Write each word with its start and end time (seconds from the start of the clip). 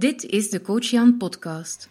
Dit 0.00 0.24
is 0.24 0.50
de 0.50 0.60
Coach 0.60 0.84
Jan 0.84 1.16
podcast. 1.16 1.88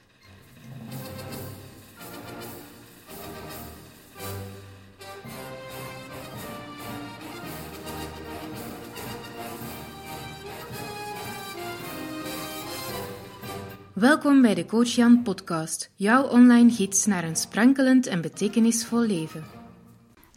Welkom 13.94 14.42
bij 14.42 14.56
de 14.56 14.66
Coach 14.66 14.88
Jan 14.88 15.24
podcast, 15.24 15.92
jouw 15.96 16.24
online 16.24 16.72
gids 16.72 17.06
naar 17.06 17.24
een 17.24 17.36
sprankelend 17.36 18.08
en 18.08 18.22
betekenisvol 18.22 19.02
leven. 19.02 19.59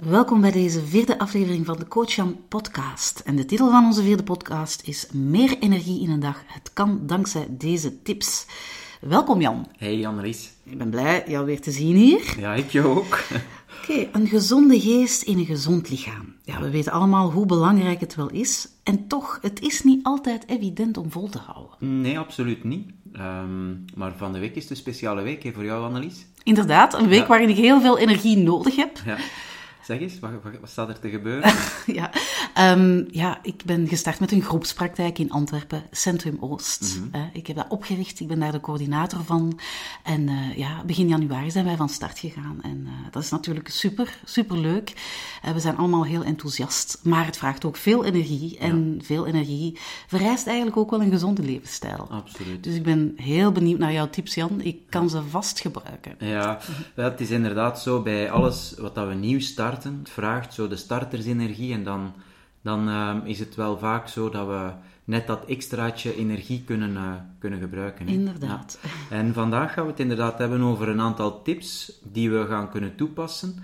Welkom 0.09 0.41
bij 0.41 0.51
deze 0.51 0.85
vierde 0.85 1.19
aflevering 1.19 1.67
van 1.67 1.77
de 1.79 1.89
Coach 1.89 2.13
Jan 2.13 2.37
podcast. 2.49 3.19
En 3.25 3.37
de 3.37 3.45
titel 3.45 3.71
van 3.71 3.85
onze 3.85 4.03
vierde 4.03 4.23
podcast 4.23 4.83
is 4.87 5.09
Meer 5.13 5.59
energie 5.59 6.01
in 6.03 6.11
een 6.11 6.21
dag. 6.21 6.43
Het 6.47 6.73
kan 6.73 7.01
dankzij 7.07 7.47
deze 7.51 8.03
tips. 8.03 8.47
Welkom 9.01 9.41
Jan. 9.41 9.67
Hey 9.77 10.07
Annelies. 10.07 10.53
Ik 10.65 10.79
ben 10.79 10.91
blij 10.91 11.25
jou 11.27 11.47
weer 11.47 11.61
te 11.61 11.71
zien 11.71 11.97
hier. 11.97 12.35
Ja, 12.39 12.55
ik 12.55 12.71
je 12.71 12.83
ook. 12.87 13.21
Oké, 13.83 14.09
een 14.13 14.27
gezonde 14.27 14.81
geest 14.81 15.23
in 15.23 15.39
een 15.39 15.45
gezond 15.47 15.91
lichaam. 15.91 16.35
Ja, 16.45 16.61
we 16.61 16.71
weten 16.71 16.93
allemaal 16.93 17.31
hoe 17.31 17.47
belangrijk 17.47 18.01
het 18.01 18.15
wel 18.15 18.31
is. 18.31 18.69
En 18.83 19.07
toch, 19.07 19.39
het 19.43 19.61
is 19.61 19.83
niet 19.85 20.05
altijd 20.05 20.45
evident 20.49 20.97
om 20.97 21.11
vol 21.11 21.29
te 21.29 21.39
houden. 21.39 22.01
Nee, 22.01 22.19
absoluut 22.19 22.65
niet. 22.65 22.91
Ehm, 23.13 23.71
maar 23.95 24.13
van 24.17 24.33
de 24.33 24.39
week 24.39 24.57
is 24.57 24.67
de 24.67 24.75
speciale 24.75 25.23
week 25.23 25.43
hè, 25.43 25.53
voor 25.53 25.65
jou, 25.65 25.85
Annelies. 25.85 26.27
Inderdaad, 26.43 26.95
een 26.95 27.09
week 27.09 27.21
Ja. 27.21 27.27
waarin 27.27 27.49
ik 27.49 27.57
heel 27.57 27.81
veel 27.81 27.99
energie 27.99 28.37
nodig 28.37 28.77
heb. 28.77 29.01
Ja. 29.05 29.17
Zeg 29.93 30.01
eens, 30.01 30.19
wat, 30.19 30.31
wat, 30.61 30.71
staat 30.71 30.89
er 30.89 30.99
te 30.99 31.11
gebeuren? 31.11 31.55
ja. 32.01 32.11
Ehm, 32.55 33.05
ja, 33.11 33.39
ik 33.43 33.63
ben 33.65 33.89
gestart 33.89 34.21
met 34.21 34.33
een 34.33 34.43
groepspraktijk 34.43 35.19
in 35.19 35.31
Antwerpen, 35.31 35.83
Centrum 35.91 36.37
Oost. 36.41 36.99
Mhm. 36.99 37.15
Eh, 37.15 37.23
ik 37.33 37.47
heb 37.47 37.57
dat 37.57 37.69
opgericht, 37.69 38.21
ik 38.21 38.29
ben 38.29 38.41
daar 38.41 38.53
de 38.53 38.61
coördinator 38.61 39.25
van. 39.25 39.59
En 40.03 40.29
eh, 40.29 40.57
ja, 40.57 40.85
begin 40.85 41.09
januari 41.09 41.51
zijn 41.51 41.65
wij 41.65 41.77
van 41.77 41.89
start 41.89 42.19
gegaan. 42.19 42.59
En 42.63 42.83
eh, 42.87 42.93
dat 43.11 43.23
is 43.23 43.31
natuurlijk 43.31 43.69
super, 43.69 44.19
super 44.25 44.59
leuk. 44.59 44.93
we 45.55 45.61
zijn 45.61 45.77
allemaal 45.77 46.05
heel 46.05 46.23
enthousiast, 46.23 47.01
maar 47.03 47.27
het 47.27 47.37
vraagt 47.37 47.65
ook 47.65 47.77
veel 47.77 48.05
energie. 48.05 48.59
En 48.59 49.01
veel 49.03 49.27
energie 49.27 49.79
vereist 50.07 50.47
eigenlijk 50.47 50.77
ook 50.77 50.91
wel 50.91 51.03
een 51.03 51.11
gezonde 51.11 51.43
levensstijl. 51.43 52.07
Absoluut. 52.11 52.65
Dus 52.65 52.75
ik 52.75 52.83
ben 52.83 53.13
heel 53.17 53.53
benieuwd 53.53 53.79
naar 53.79 53.93
jouw 53.93 54.11
tips, 54.11 54.35
Jan. 54.35 54.61
Ik 54.61 54.79
kan 54.89 55.11
ze 55.11 55.23
vast 55.23 55.61
gebruiken. 55.61 56.15
Ja, 56.19 56.59
het 56.95 57.21
is 57.21 57.31
inderdaad 57.31 57.81
zo 57.81 58.03
bij 58.03 58.31
alles 58.31 58.75
wat 58.79 58.95
dat 58.95 59.09
we 59.09 59.15
nieuw 59.15 59.41
starten. 59.41 59.81
Het 59.85 60.11
vraagt 60.11 60.55
zo 60.55 60.69
de 60.69 60.77
startersenergie 60.77 61.73
en 61.73 61.85
dan, 61.85 62.13
dan 62.63 62.89
ehm, 62.89 63.21
is 63.25 63.39
het 63.39 63.55
wel 63.55 63.79
vaak 63.79 64.09
zo 64.09 64.31
dat 64.31 64.47
we 64.47 64.71
net 65.05 65.27
dat 65.27 65.45
extraatje 65.45 66.17
energie 66.17 66.63
kunnen, 66.67 66.97
eh, 66.97 67.13
kunnen 67.39 67.61
gebruiken. 67.61 68.07
hè. 68.07 68.13
Inderdaad. 68.13 68.79
Ja. 68.83 69.17
En 69.17 69.35
vandaag 69.35 69.73
gaan 69.73 69.85
we 69.85 69.91
het 69.91 70.01
inderdaad 70.01 70.39
hebben 70.39 70.61
over 70.61 70.89
een 70.89 71.01
aantal 71.01 71.43
tips 71.43 71.93
die 72.03 72.31
we 72.31 72.47
gaan 72.47 72.71
kunnen 72.71 72.97
toepassen. 72.97 73.55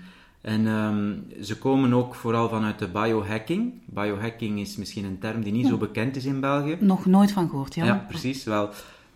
En 0.41 0.67
ehm, 0.67 1.13
ze 1.43 1.57
komen 1.57 1.93
ook 1.93 2.15
vooral 2.15 2.49
vanuit 2.49 2.79
de 2.79 2.87
biohacking. 2.87 3.73
Biohacking 3.85 4.59
is 4.59 4.75
misschien 4.77 5.05
een 5.05 5.19
term 5.19 5.43
die 5.43 5.53
niet 5.53 5.67
zo 5.67 5.77
bekend 5.77 6.15
is 6.15 6.25
in 6.25 6.39
België. 6.39 6.77
Nog 6.79 7.05
nooit 7.05 7.31
van 7.31 7.49
gehoord, 7.49 7.75
Jan. 7.75 7.87
Ja, 7.87 8.05
precies. 8.07 8.43
Wel, 8.43 8.69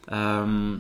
ehm, 0.06 0.74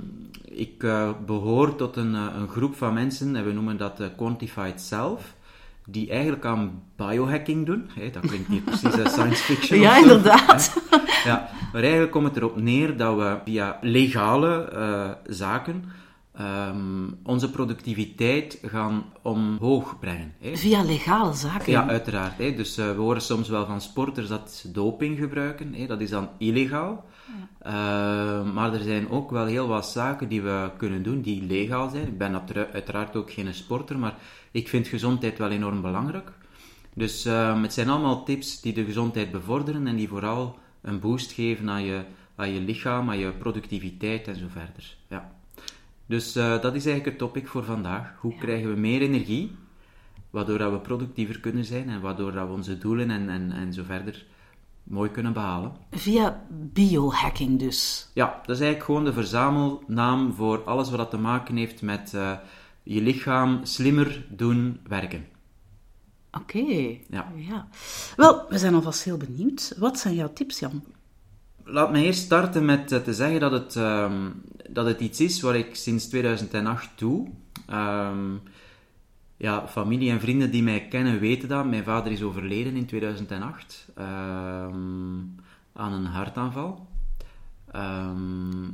ik 0.43 0.83
eh, 0.83 1.09
behoor 1.25 1.75
tot 1.75 1.95
een, 1.95 2.15
eh, 2.15 2.25
een 2.35 2.47
groep 2.47 2.75
van 2.75 2.93
mensen, 2.93 3.35
en 3.35 3.45
we 3.45 3.51
noemen 3.51 3.77
dat 3.77 3.99
eh, 3.99 4.07
Quantified 4.17 4.81
Self, 4.81 5.35
die 5.85 6.09
eigenlijk 6.09 6.45
aan 6.45 6.83
biohacking 6.95 7.65
doen. 7.65 7.89
Hè, 7.93 8.09
dat 8.09 8.25
klinkt 8.27 8.49
niet 8.49 8.65
precies 8.65 8.99
als 9.03 9.11
science 9.11 9.43
fiction. 9.43 9.79
Ja, 9.85 9.93
zo. 9.95 10.01
inderdaad. 10.01 10.81
Ja, 11.23 11.49
maar 11.73 11.81
eigenlijk 11.81 12.11
komt 12.11 12.25
het 12.25 12.37
erop 12.37 12.55
neer 12.61 12.97
dat 12.97 13.15
we 13.15 13.37
via 13.45 13.77
legale 13.81 14.69
eh, 14.69 15.09
zaken 15.33 15.83
ehm, 16.35 17.07
onze 17.23 17.51
productiviteit 17.51 18.59
gaan 18.61 19.03
omhoog 19.21 19.99
brengen. 19.99 20.33
Via 20.41 20.83
legale 20.83 21.33
zaken. 21.33 21.71
Ja, 21.71 21.87
uiteraard. 21.87 22.37
Dus 22.37 22.77
eh, 22.77 22.85
we 22.85 23.01
horen 23.01 23.21
soms 23.21 23.49
wel 23.49 23.65
van 23.65 23.81
sporters 23.81 24.27
dat 24.27 24.51
ze 24.51 24.71
doping 24.71 25.17
gebruiken. 25.17 25.87
Dat 25.87 26.01
is 26.01 26.09
dan 26.09 26.29
illegaal. 26.37 27.05
Eh, 27.59 28.53
maar 28.53 28.73
er 28.73 28.81
zijn 28.81 29.09
ook 29.09 29.31
wel 29.31 29.45
heel 29.45 29.67
wat 29.67 29.87
zaken 29.87 30.29
die 30.29 30.41
we 30.41 30.71
kunnen 30.77 31.03
doen 31.03 31.21
die 31.21 31.43
legaal 31.43 31.89
zijn. 31.89 32.07
Ik 32.07 32.17
ben 32.17 32.33
uitera- 32.33 32.69
uiteraard 32.73 33.15
ook 33.15 33.31
geen 33.31 33.53
sporter, 33.53 33.99
maar 33.99 34.15
ik 34.51 34.67
vind 34.67 34.87
gezondheid 34.87 35.37
wel 35.37 35.49
enorm 35.49 35.81
belangrijk. 35.81 36.31
Dus 36.93 37.25
eh, 37.25 37.61
het 37.61 37.73
zijn 37.73 37.89
allemaal 37.89 38.23
tips 38.23 38.61
die 38.61 38.73
de 38.73 38.85
gezondheid 38.85 39.31
bevorderen 39.31 39.87
en 39.87 39.95
die 39.95 40.07
vooral 40.07 40.57
een 40.81 40.99
boost 40.99 41.31
geven 41.31 41.69
aan 41.69 41.83
je, 41.83 42.03
aan 42.35 42.53
je 42.53 42.59
lichaam, 42.59 43.09
aan 43.09 43.17
je 43.17 43.31
productiviteit 43.31 44.27
en 44.27 44.35
zo 44.35 44.45
verder. 44.49 44.95
Ja. 45.07 45.31
Dus 46.05 46.35
eh, 46.35 46.61
dat 46.61 46.75
is 46.75 46.85
eigenlijk 46.85 47.05
het 47.05 47.17
topic 47.17 47.47
voor 47.47 47.63
vandaag. 47.63 48.13
Hoe 48.19 48.37
krijgen 48.37 48.73
we 48.73 48.79
meer 48.79 49.01
energie? 49.01 49.51
waardoor 50.33 50.57
dat 50.57 50.71
we 50.71 50.79
productiever 50.79 51.39
kunnen 51.39 51.65
zijn 51.65 51.89
en 51.89 52.01
waardoor 52.01 52.31
dat 52.31 52.47
we 52.47 52.53
onze 52.53 52.77
doelen 52.77 53.09
en, 53.09 53.29
en, 53.29 53.51
en 53.51 53.73
zo 53.73 53.83
verder 53.83 54.25
mooi 54.83 55.11
kunnen 55.11 55.33
behalen. 55.33 55.71
Via 55.91 56.45
biohacking 56.49 57.59
dus. 57.59 58.09
Ja, 58.13 58.25
dat 58.45 58.55
is 58.55 58.61
eigenlijk 58.61 58.83
gewoon 58.83 59.03
de 59.03 59.13
verzamelnaam 59.13 60.33
voor 60.33 60.63
alles 60.63 60.89
wat 60.89 60.99
dat 60.99 61.09
te 61.09 61.17
maken 61.17 61.55
heeft 61.55 61.81
met 61.81 62.13
eh, 62.13 62.31
je 62.83 63.01
lichaam 63.01 63.59
slimmer 63.63 64.25
doen 64.29 64.79
werken. 64.87 65.25
Oké. 66.31 66.97
Ja. 67.09 67.31
ja. 67.35 67.67
Wel, 68.15 68.45
we 68.49 68.57
zijn 68.57 68.73
alvast 68.73 69.03
heel 69.03 69.17
benieuwd. 69.17 69.75
Wat 69.77 69.99
zijn 69.99 70.15
jouw 70.15 70.33
tips, 70.33 70.59
Jan? 70.59 70.83
Laat 71.63 71.91
me 71.91 72.03
eerst 72.03 72.21
starten 72.21 72.65
met 72.65 72.91
eh, 72.91 72.99
te 72.99 73.13
zeggen 73.13 73.39
dat 73.39 73.51
het, 73.51 73.75
ehm, 73.75 74.29
dat 74.69 74.85
het 74.85 74.99
iets 74.99 75.19
is 75.19 75.41
wat 75.41 75.53
ik 75.53 75.75
sinds 75.75 76.07
2008 76.07 76.89
doe. 76.95 77.27
Ehm, 77.67 78.35
ja, 79.43 79.67
familie 79.67 80.11
en 80.11 80.19
vrienden 80.19 80.51
die 80.51 80.63
mij 80.63 80.87
kennen 80.87 81.19
weten 81.19 81.49
dat. 81.49 81.65
Mijn 81.65 81.83
vader 81.83 82.11
is 82.11 82.21
overleden 82.21 82.75
in 82.75 82.85
2008 82.85 83.87
ehm, 83.95 85.19
aan 85.73 85.93
een 85.93 86.05
hartaanval. 86.05 86.87
Ehm, 87.71 88.69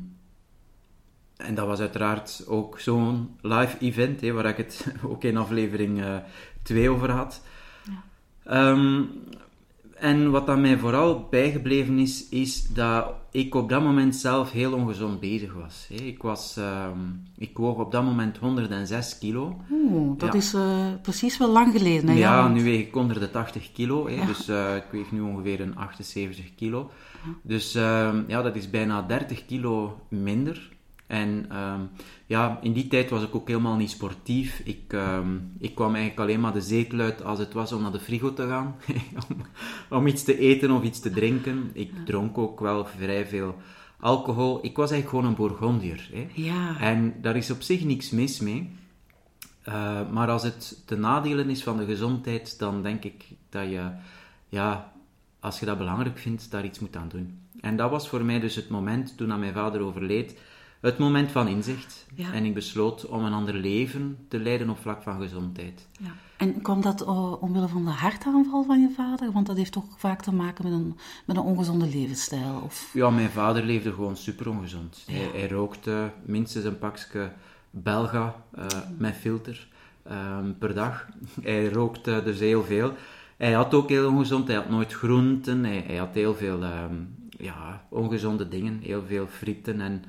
en 1.37 1.55
dat 1.55 1.67
was 1.67 1.79
uiteraard 1.79 2.43
ook 2.47 2.79
zo'n 2.79 3.35
live 3.41 3.77
event, 3.77 4.21
hè, 4.21 4.31
waar 4.31 4.45
ik 4.45 4.57
het 4.57 4.93
ook 5.11 5.23
in 5.23 5.37
aflevering 5.37 6.03
2 6.61 6.89
over 6.89 7.11
had. 7.11 7.45
Ehm, 8.43 9.03
en 9.99 10.31
wat 10.31 10.45
dan 10.45 10.61
mij 10.61 10.77
vooral 10.77 11.27
bijgebleven 11.29 11.99
is, 11.99 12.29
is 12.29 12.67
dat 12.67 13.13
ik 13.31 13.55
op 13.55 13.69
dat 13.69 13.81
moment 13.81 14.15
zelf 14.15 14.51
heel 14.51 14.73
ongezond 14.73 15.19
bezig 15.19 15.53
was. 15.53 15.87
Ik, 15.89 16.21
was 16.21 16.57
ehm, 16.57 16.97
ik 17.37 17.57
woog 17.57 17.77
op 17.77 17.91
dat 17.91 18.03
moment 18.03 18.37
106 18.37 19.17
kilo. 19.17 19.61
Oeh, 19.71 20.17
dat 20.17 20.33
Ja. 20.33 20.39
is 20.39 20.53
eh, 20.53 20.87
precies 21.01 21.37
wel 21.37 21.49
lang 21.51 21.71
geleden, 21.71 22.07
hè, 22.09 22.13
Ja, 22.17 22.47
nu 22.47 22.63
weeg 22.63 22.87
ik 22.87 22.95
onder 22.95 23.19
de 23.19 23.31
80 23.31 23.71
kilo. 23.71 24.09
Dus 24.25 24.47
eh, 24.47 24.75
ik 24.75 24.83
weeg 24.91 25.11
nu 25.11 25.21
ongeveer 25.21 25.61
een 25.61 25.75
78 25.77 26.55
kilo. 26.55 26.89
Dus 27.41 27.75
ehm, 27.75 28.23
ja, 28.27 28.41
dat 28.41 28.55
is 28.55 28.69
bijna 28.69 29.01
30 29.01 29.45
kilo 29.45 29.99
minder. 30.07 30.69
En 31.09 31.45
ehm, 31.49 31.81
ja, 32.25 32.59
in 32.61 32.73
die 32.73 32.87
tijd 32.87 33.09
was 33.09 33.23
ik 33.23 33.35
ook 33.35 33.47
helemaal 33.47 33.75
niet 33.75 33.89
sportief. 33.89 34.61
Ik, 34.63 34.93
ehm, 34.93 35.37
ik 35.59 35.75
kwam 35.75 35.95
eigenlijk 35.95 36.19
alleen 36.19 36.39
maar 36.39 36.53
de 36.53 36.61
zetel 36.61 36.99
uit 36.99 37.23
als 37.23 37.39
het 37.39 37.53
was 37.53 37.71
om 37.71 37.81
naar 37.81 37.91
de 37.91 37.99
frigo 37.99 38.33
te 38.33 38.47
gaan. 38.47 38.75
om, 39.29 39.41
om 39.97 40.07
iets 40.07 40.23
te 40.23 40.37
eten 40.37 40.71
of 40.71 40.83
iets 40.83 40.99
te 40.99 41.09
drinken. 41.09 41.69
Ik 41.73 41.91
dronk 42.05 42.37
ook 42.37 42.59
wel 42.59 42.85
vrij 42.85 43.27
veel 43.27 43.55
alcohol. 43.99 44.59
Ik 44.61 44.75
was 44.75 44.91
eigenlijk 44.91 45.09
gewoon 45.09 45.25
een 45.25 45.47
Bourgondier. 45.47 46.09
Hè. 46.13 46.27
Ja. 46.33 46.79
En 46.79 47.13
daar 47.21 47.35
is 47.35 47.51
op 47.51 47.61
zich 47.61 47.83
niks 47.83 48.09
mis 48.09 48.39
mee. 48.39 48.69
Eh, 49.61 50.09
maar 50.11 50.29
als 50.29 50.43
het 50.43 50.83
te 50.85 50.95
nadelen 50.95 51.49
is 51.49 51.63
van 51.63 51.77
de 51.77 51.85
gezondheid, 51.85 52.59
dan 52.59 52.81
denk 52.81 53.03
ik 53.03 53.25
dat 53.49 53.69
je, 53.69 53.91
ja, 54.49 54.93
als 55.39 55.59
je 55.59 55.65
dat 55.65 55.77
belangrijk 55.77 56.17
vindt, 56.17 56.51
daar 56.51 56.65
iets 56.65 56.79
moet 56.79 56.95
aan 56.95 57.09
doen. 57.09 57.39
En 57.61 57.75
dat 57.75 57.89
was 57.89 58.09
voor 58.09 58.25
mij 58.25 58.39
dus 58.39 58.55
het 58.55 58.69
moment, 58.69 59.17
toen 59.17 59.31
aan 59.31 59.39
mijn 59.39 59.53
vader 59.53 59.81
overleed, 59.81 60.39
het 60.79 60.97
moment 60.97 61.31
van 61.31 61.47
inzicht. 61.47 62.05
Ja. 62.13 62.33
En 62.33 62.45
ik 62.45 62.53
besloot 62.53 63.05
om 63.05 63.23
een 63.23 63.33
ander 63.33 63.53
leven 63.53 64.17
te 64.27 64.39
leiden 64.39 64.69
op 64.69 64.79
vlak 64.79 65.03
van 65.03 65.21
gezondheid. 65.21 65.87
Ja. 65.99 66.11
En 66.37 66.61
kwam 66.61 66.81
dat 66.81 67.01
eh, 67.01 67.41
omwille 67.41 67.67
van 67.67 67.85
de 67.85 67.91
hartaanval 67.91 68.63
van 68.63 68.81
je 68.81 68.89
vader? 68.95 69.31
Want 69.31 69.47
dat 69.47 69.57
heeft 69.57 69.71
toch 69.71 69.85
vaak 69.97 70.21
te 70.21 70.33
maken 70.33 70.63
met 70.63 70.73
een, 70.73 70.97
met 71.25 71.35
een 71.35 71.43
ongezonde 71.43 71.85
levensstijl? 71.85 72.61
Of... 72.63 72.89
Ja, 72.93 73.09
mijn 73.09 73.29
vader 73.29 73.63
leefde 73.63 73.93
gewoon 73.93 74.17
super 74.17 74.49
ongezond. 74.49 75.03
Hij, 75.11 75.29
hij 75.33 75.47
rookte 75.47 76.11
minstens 76.25 76.65
een 76.65 76.79
pakje 76.79 77.31
Belga 77.69 78.43
eh, 78.55 78.65
met 78.97 79.15
filter 79.15 79.67
ehm, 80.03 80.53
per 80.59 80.73
dag. 80.73 81.07
Hij 81.41 81.69
rookte 81.69 82.21
dus 82.23 82.39
heel 82.39 82.63
veel. 82.63 82.93
Hij 83.37 83.51
had 83.51 83.73
ook 83.73 83.89
heel 83.89 84.09
ongezond, 84.09 84.47
hij 84.47 84.55
had 84.55 84.69
nooit 84.69 84.93
groenten, 84.93 85.63
hij, 85.63 85.83
hij 85.87 85.95
had 85.95 86.13
heel 86.13 86.35
veel 86.35 86.63
ehm, 86.63 86.95
ja, 87.29 87.85
ongezonde 87.89 88.47
dingen, 88.47 88.79
heel 88.81 89.03
veel 89.07 89.27
frieten 89.27 89.81
en 89.81 90.03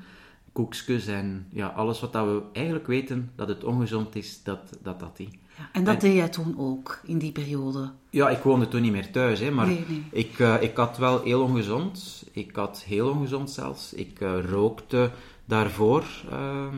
koekjes 0.51 1.07
en 1.07 1.47
ja, 1.49 1.67
alles 1.67 1.99
wat 1.99 2.13
dat 2.13 2.25
we 2.25 2.41
eigenlijk 2.53 2.87
weten 2.87 3.31
dat 3.35 3.47
het 3.47 3.63
ongezond 3.63 4.15
is, 4.15 4.43
dat 4.43 4.77
dat, 4.81 4.99
dat 4.99 5.17
die. 5.17 5.39
Ja, 5.57 5.69
en 5.73 5.83
dat 5.83 6.01
deed 6.01 6.15
jij 6.15 6.29
toen 6.29 6.55
ook, 6.57 7.01
in 7.05 7.17
die 7.17 7.31
periode? 7.31 7.91
Ja, 8.09 8.29
ik 8.29 8.43
woonde 8.43 8.67
toen 8.67 8.81
niet 8.81 8.91
meer 8.91 9.11
thuis, 9.11 9.39
hè, 9.39 9.51
maar 9.51 9.67
Nee, 9.67 9.85
nee. 9.87 10.03
Ik, 10.11 10.39
eh, 10.39 10.61
ik 10.61 10.77
had 10.77 10.97
wel 10.97 11.23
heel 11.23 11.41
ongezond. 11.41 12.25
Ik 12.31 12.55
had 12.55 12.83
heel 12.83 13.09
ongezond 13.09 13.49
zelfs. 13.49 13.93
Ik 13.93 14.21
eh, 14.21 14.45
rookte 14.49 15.11
daarvoor 15.45 16.05
ehm, 16.29 16.75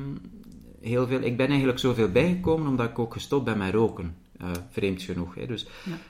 heel 0.82 1.08
veel. 1.08 1.22
Ik 1.22 1.38
ben 1.38 1.48
eigenlijk 1.48 1.80
zoveel 1.80 2.10
bijgekomen 2.10 2.68
omdat 2.68 2.90
ik 2.90 3.00
ook 3.00 3.14
gestopt 3.14 3.46
ben 3.46 3.58
met 3.58 3.74
roken. 3.74 4.16
Eh, 4.38 4.48
vreemd 4.70 5.02
genoeg. 5.02 5.36
Hè. 5.36 5.46
Dus, 5.46 5.66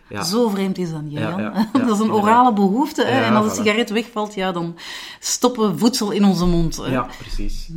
ja. 0.10 0.24
Zo 0.24 0.50
vreemd 0.50 0.78
is 0.78 0.92
dat 0.92 1.02
niet, 1.02 1.14
Ja, 1.14 1.30
ja, 1.30 1.38
ja, 1.74 1.86
dat 1.86 1.96
is 1.96 2.00
een 2.00 2.12
orale 2.12 2.54
behoefte. 2.54 3.06
Hè? 3.06 3.20
Ja, 3.20 3.26
en 3.26 3.36
als 3.36 3.46
de 3.46 3.62
voilà. 3.62 3.64
sigaret 3.64 3.90
wegvalt, 3.90 4.34
ja, 4.34 4.52
dan 4.52 4.78
stoppen 5.20 5.72
we 5.72 5.78
voedsel 5.78 6.12
in 6.12 6.26
onze 6.26 6.46
mond. 6.46 6.78
Hè? 6.78 6.92
Ja, 6.92 7.08
precies. 7.18 7.70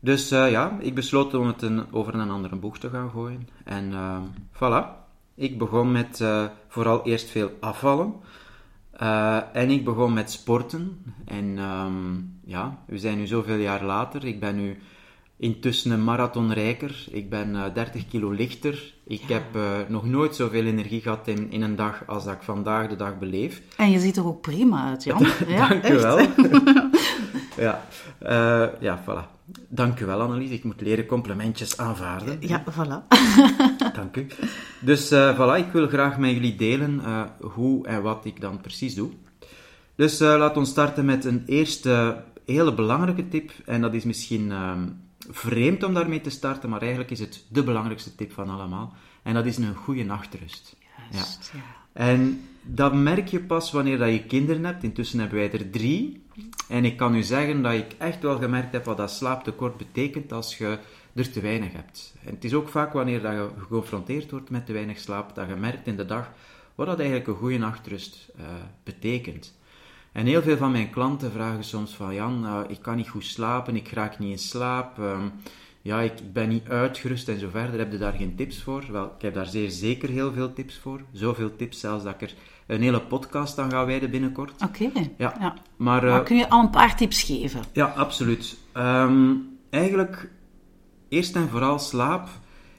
Dus 0.00 0.30
eh, 0.30 0.50
ja, 0.50 0.78
ik 0.80 0.94
besloot 0.94 1.34
om 1.34 1.46
het 1.46 1.62
een, 1.62 1.92
over 1.92 2.14
een 2.14 2.30
andere 2.30 2.56
boeg 2.56 2.78
te 2.78 2.90
gaan 2.90 3.10
gooien. 3.10 3.48
En 3.64 3.92
ehm, 3.92 4.22
voilà. 4.52 5.04
Ik 5.34 5.58
begon 5.58 5.92
met 5.92 6.24
vooral 6.68 7.04
eerst 7.04 7.28
veel 7.30 7.50
afvallen. 7.60 8.14
En 9.52 9.70
ik 9.70 9.84
begon 9.84 10.12
met 10.12 10.30
sporten. 10.30 11.14
En 11.24 11.58
ehm, 11.58 12.14
ja, 12.44 12.78
we 12.86 12.98
zijn 12.98 13.18
nu 13.18 13.26
zoveel 13.26 13.56
jaar 13.56 13.84
later. 13.84 14.24
Ik 14.24 14.40
ben 14.40 14.56
nu 14.56 14.78
intussen 15.38 15.90
een 15.90 16.04
marathonrijker. 16.04 17.04
Ik 17.10 17.30
ben 17.30 17.56
eh, 17.56 17.74
30 17.74 18.08
kilo 18.08 18.30
lichter. 18.30 18.94
Ik 19.06 19.22
heb 19.26 19.42
eh, 19.56 19.62
nog 19.88 20.04
nooit 20.04 20.34
zoveel 20.36 20.64
energie 20.64 21.00
gehad 21.00 21.28
in, 21.28 21.50
in 21.50 21.62
een 21.62 21.76
dag 21.76 22.02
als 22.06 22.24
dat 22.24 22.34
ik 22.34 22.42
vandaag 22.42 22.88
de 22.88 22.96
dag 22.96 23.18
beleef. 23.18 23.62
En 23.76 23.90
je 23.90 23.98
ziet 23.98 24.16
er 24.16 24.26
ook 24.26 24.40
prima 24.40 24.88
uit, 24.88 25.04
Jan. 25.04 25.26
Ja, 25.48 25.68
Dank 25.68 25.82
echt. 25.82 26.02
wel. 26.02 26.18
ja, 27.66 27.84
Eh, 28.18 28.66
ja, 28.80 29.02
voilà. 29.04 29.34
Dank 29.68 30.00
u 30.00 30.04
wel, 30.04 30.20
Annelies. 30.20 30.50
Ik 30.50 30.64
moet 30.64 30.80
leren 30.80 31.06
complimentjes 31.06 31.78
aanvaarden. 31.78 32.36
Ja, 32.40 32.64
voilà. 32.72 33.16
Dank 33.96 34.16
u. 34.16 34.26
Dus 34.80 35.06
voilà, 35.14 35.56
ik 35.58 35.72
wil 35.72 35.88
graag 35.88 36.18
met 36.18 36.30
jullie 36.30 36.56
delen 36.56 37.02
hoe 37.40 37.86
en 37.86 38.02
wat 38.02 38.24
ik 38.24 38.40
dan 38.40 38.60
precies 38.60 38.94
doe. 38.94 39.10
Dus 39.96 40.20
uh, 40.20 40.36
laten 40.38 40.62
we 40.62 40.68
starten 40.68 41.04
met 41.04 41.24
een 41.24 41.42
eerste 41.46 42.22
hele 42.46 42.74
belangrijke 42.74 43.28
tip. 43.28 43.50
En 43.64 43.80
dat 43.80 43.94
is 43.94 44.04
misschien 44.04 44.50
ehm, 44.52 44.88
vreemd 45.30 45.82
om 45.82 45.94
daarmee 45.94 46.20
te 46.20 46.30
starten, 46.30 46.70
maar 46.70 46.80
eigenlijk 46.80 47.10
is 47.10 47.20
het 47.20 47.44
de 47.48 47.62
belangrijkste 47.62 48.14
tip 48.14 48.32
van 48.32 48.48
allemaal. 48.48 48.94
En 49.22 49.34
dat 49.34 49.46
is 49.46 49.56
een 49.56 49.74
goede 49.74 50.04
nachtrust. 50.04 50.76
Juist, 51.10 51.50
ja. 51.54 51.60
En 51.92 52.40
dat 52.62 52.94
merk 52.94 53.28
je 53.28 53.40
pas 53.40 53.72
wanneer 53.72 53.98
dat 53.98 54.10
je 54.10 54.24
kinderen 54.24 54.64
hebt. 54.64 54.82
Intussen 54.82 55.18
hebben 55.18 55.38
wij 55.38 55.52
er 55.52 55.70
drie. 55.70 56.24
En 56.68 56.84
ik 56.84 56.96
kan 56.96 57.14
u 57.14 57.22
zeggen 57.22 57.62
dat 57.62 57.72
ik 57.72 57.94
echt 57.98 58.22
wel 58.22 58.38
gemerkt 58.38 58.72
heb 58.72 58.84
wat 58.84 58.96
dat 58.96 59.10
slaaptekort 59.10 59.76
betekent 59.76 60.32
als 60.32 60.58
je 60.58 60.78
er 61.14 61.30
te 61.30 61.40
weinig 61.40 61.72
hebt. 61.72 62.14
En 62.24 62.34
het 62.34 62.44
is 62.44 62.54
ook 62.54 62.68
vaak 62.68 62.92
wanneer 62.92 63.22
dat 63.22 63.32
je 63.32 63.48
geconfronteerd 63.58 64.30
wordt 64.30 64.50
met 64.50 64.66
te 64.66 64.72
weinig 64.72 64.98
slaap, 64.98 65.34
dat 65.34 65.48
je 65.48 65.54
merkt 65.54 65.86
in 65.86 65.96
de 65.96 66.06
dag 66.06 66.32
wat 66.74 66.86
dat 66.86 66.98
eigenlijk 66.98 67.28
een 67.28 67.34
goede 67.34 67.58
nachtrust 67.58 68.28
uh, 68.38 68.44
betekent. 68.84 69.54
En 70.16 70.26
heel 70.26 70.42
veel 70.42 70.56
van 70.56 70.72
mijn 70.72 70.90
klanten 70.90 71.32
vragen 71.32 71.64
soms 71.64 71.94
van 71.94 72.14
Jan, 72.14 72.44
uh, 72.44 72.60
ik 72.68 72.80
kan 72.80 72.96
niet 72.96 73.08
goed 73.08 73.24
slapen, 73.24 73.76
ik 73.76 73.88
raak 73.88 74.18
niet 74.18 74.30
in 74.30 74.38
slaap, 74.38 74.98
um, 74.98 75.32
ja, 75.82 76.00
ik 76.00 76.32
ben 76.32 76.48
niet 76.48 76.68
uitgerust 76.68 77.28
en 77.28 77.38
zo 77.38 77.48
verder. 77.50 77.78
Heb 77.78 77.92
je 77.92 77.98
daar 77.98 78.12
geen 78.12 78.36
tips 78.36 78.62
voor? 78.62 78.84
Wel, 78.90 79.04
ik 79.04 79.22
heb 79.22 79.34
daar 79.34 79.46
zeer 79.46 79.70
zeker 79.70 80.08
heel 80.08 80.32
veel 80.32 80.52
tips 80.52 80.78
voor. 80.78 81.00
Zoveel 81.12 81.56
tips 81.56 81.80
zelfs 81.80 82.04
dat 82.04 82.14
ik 82.14 82.20
er 82.20 82.34
een 82.66 82.82
hele 82.82 83.00
podcast 83.00 83.58
aan 83.58 83.70
ga 83.70 83.86
wijden 83.86 84.10
binnenkort. 84.10 84.62
Oké. 84.62 84.84
Okay. 84.84 85.14
Ja. 85.18 85.34
ja. 85.40 85.54
Maar, 85.76 86.04
uh, 86.04 86.10
maar, 86.10 86.22
kun 86.22 86.36
je 86.36 86.48
al 86.48 86.60
een 86.60 86.70
paar 86.70 86.96
tips 86.96 87.22
geven? 87.22 87.60
Ja, 87.72 87.86
absoluut. 87.86 88.56
Um, 88.74 89.58
eigenlijk, 89.70 90.30
eerst 91.08 91.36
en 91.36 91.48
vooral 91.48 91.78
slaap 91.78 92.28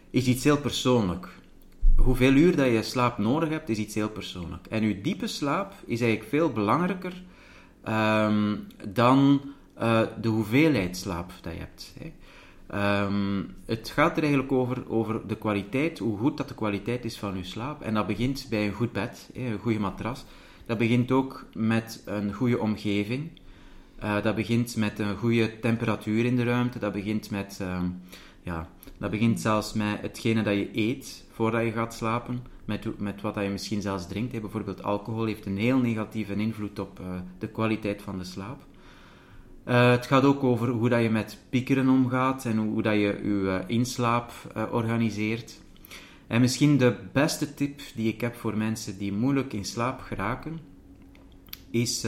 is 0.09 0.25
iets 0.25 0.43
heel 0.43 0.57
persoonlijk. 0.57 1.27
Hoeveel 1.97 2.33
uur 2.33 2.55
dat 2.55 2.67
je 2.67 2.83
slaap 2.83 3.17
nodig 3.17 3.49
hebt, 3.49 3.69
is 3.69 3.77
iets 3.77 3.95
heel 3.95 4.09
persoonlijk. 4.09 4.67
En 4.67 4.87
je 4.87 5.01
diepe 5.01 5.27
slaap 5.27 5.73
is 5.85 6.01
eigenlijk 6.01 6.29
veel 6.29 6.51
belangrijker 6.51 7.23
um, 7.89 8.67
dan 8.87 9.41
uh, 9.81 10.01
de 10.21 10.27
hoeveelheid 10.27 10.97
slaap 10.97 11.31
dat 11.41 11.53
je 11.53 11.59
hebt. 11.59 11.93
Hè. 11.99 12.11
Um, 13.05 13.55
het 13.65 13.89
gaat 13.89 14.17
er 14.17 14.23
eigenlijk 14.23 14.51
over, 14.51 14.89
over 14.89 15.27
de 15.27 15.35
kwaliteit, 15.35 15.99
hoe 15.99 16.17
goed 16.17 16.37
dat 16.37 16.47
de 16.47 16.55
kwaliteit 16.55 17.05
is 17.05 17.17
van 17.17 17.37
je 17.37 17.43
slaap. 17.43 17.81
En 17.81 17.93
dat 17.93 18.07
begint 18.07 18.47
bij 18.49 18.65
een 18.65 18.73
goed 18.73 18.91
bed, 18.91 19.29
een 19.33 19.59
goede 19.59 19.79
matras. 19.79 20.25
Dat 20.65 20.77
begint 20.77 21.11
ook 21.11 21.45
met 21.53 22.01
een 22.05 22.33
goede 22.33 22.59
omgeving. 22.59 23.29
Uh, 24.03 24.21
dat 24.21 24.35
begint 24.35 24.75
met 24.75 24.99
een 24.99 25.17
goede 25.17 25.59
temperatuur 25.59 26.25
in 26.25 26.35
de 26.35 26.43
ruimte. 26.43 26.79
Dat 26.79 26.93
begint 26.93 27.29
met, 27.29 27.59
um, 27.61 28.01
ja, 28.47 28.67
dat 28.97 29.11
begint 29.11 29.39
zelfs 29.39 29.73
met 29.73 30.01
hetgene 30.01 30.41
dat 30.41 30.53
je 30.53 30.69
eet 30.73 31.25
voordat 31.31 31.63
je 31.63 31.71
gaat 31.71 31.93
slapen. 31.93 32.43
Met, 32.65 32.99
met 32.99 33.21
wat 33.21 33.33
dat 33.33 33.43
je 33.43 33.49
misschien 33.49 33.81
zelfs 33.81 34.07
drinkt. 34.07 34.33
Hè. 34.33 34.39
Bijvoorbeeld 34.39 34.83
alcohol 34.83 35.25
heeft 35.25 35.45
een 35.45 35.57
heel 35.57 35.77
negatieve 35.77 36.35
invloed 36.35 36.79
op 36.79 36.99
uh, 36.99 37.07
de 37.39 37.47
kwaliteit 37.47 38.01
van 38.01 38.17
de 38.17 38.23
slaap. 38.23 38.65
Uh, 39.65 39.91
het 39.91 40.05
gaat 40.05 40.23
ook 40.23 40.43
over 40.43 40.67
hoe 40.67 40.89
dat 40.89 41.01
je 41.01 41.09
met 41.09 41.37
piekeren 41.49 41.89
omgaat 41.89 42.45
en 42.45 42.57
hoe, 42.57 42.67
hoe 42.67 42.81
dat 42.81 42.93
je 42.93 42.99
je 42.99 43.21
uh, 43.21 43.59
inslaap 43.67 44.31
organiseert. 44.71 45.61
En 46.27 46.41
misschien 46.41 46.77
de 46.77 46.95
beste 47.11 47.53
tip 47.53 47.81
die 47.95 48.13
ik 48.13 48.21
heb 48.21 48.35
voor 48.35 48.57
mensen 48.57 48.97
die 48.97 49.13
moeilijk 49.13 49.53
in 49.53 49.65
slaap 49.65 49.99
geraken, 49.99 50.59
is 51.71 52.01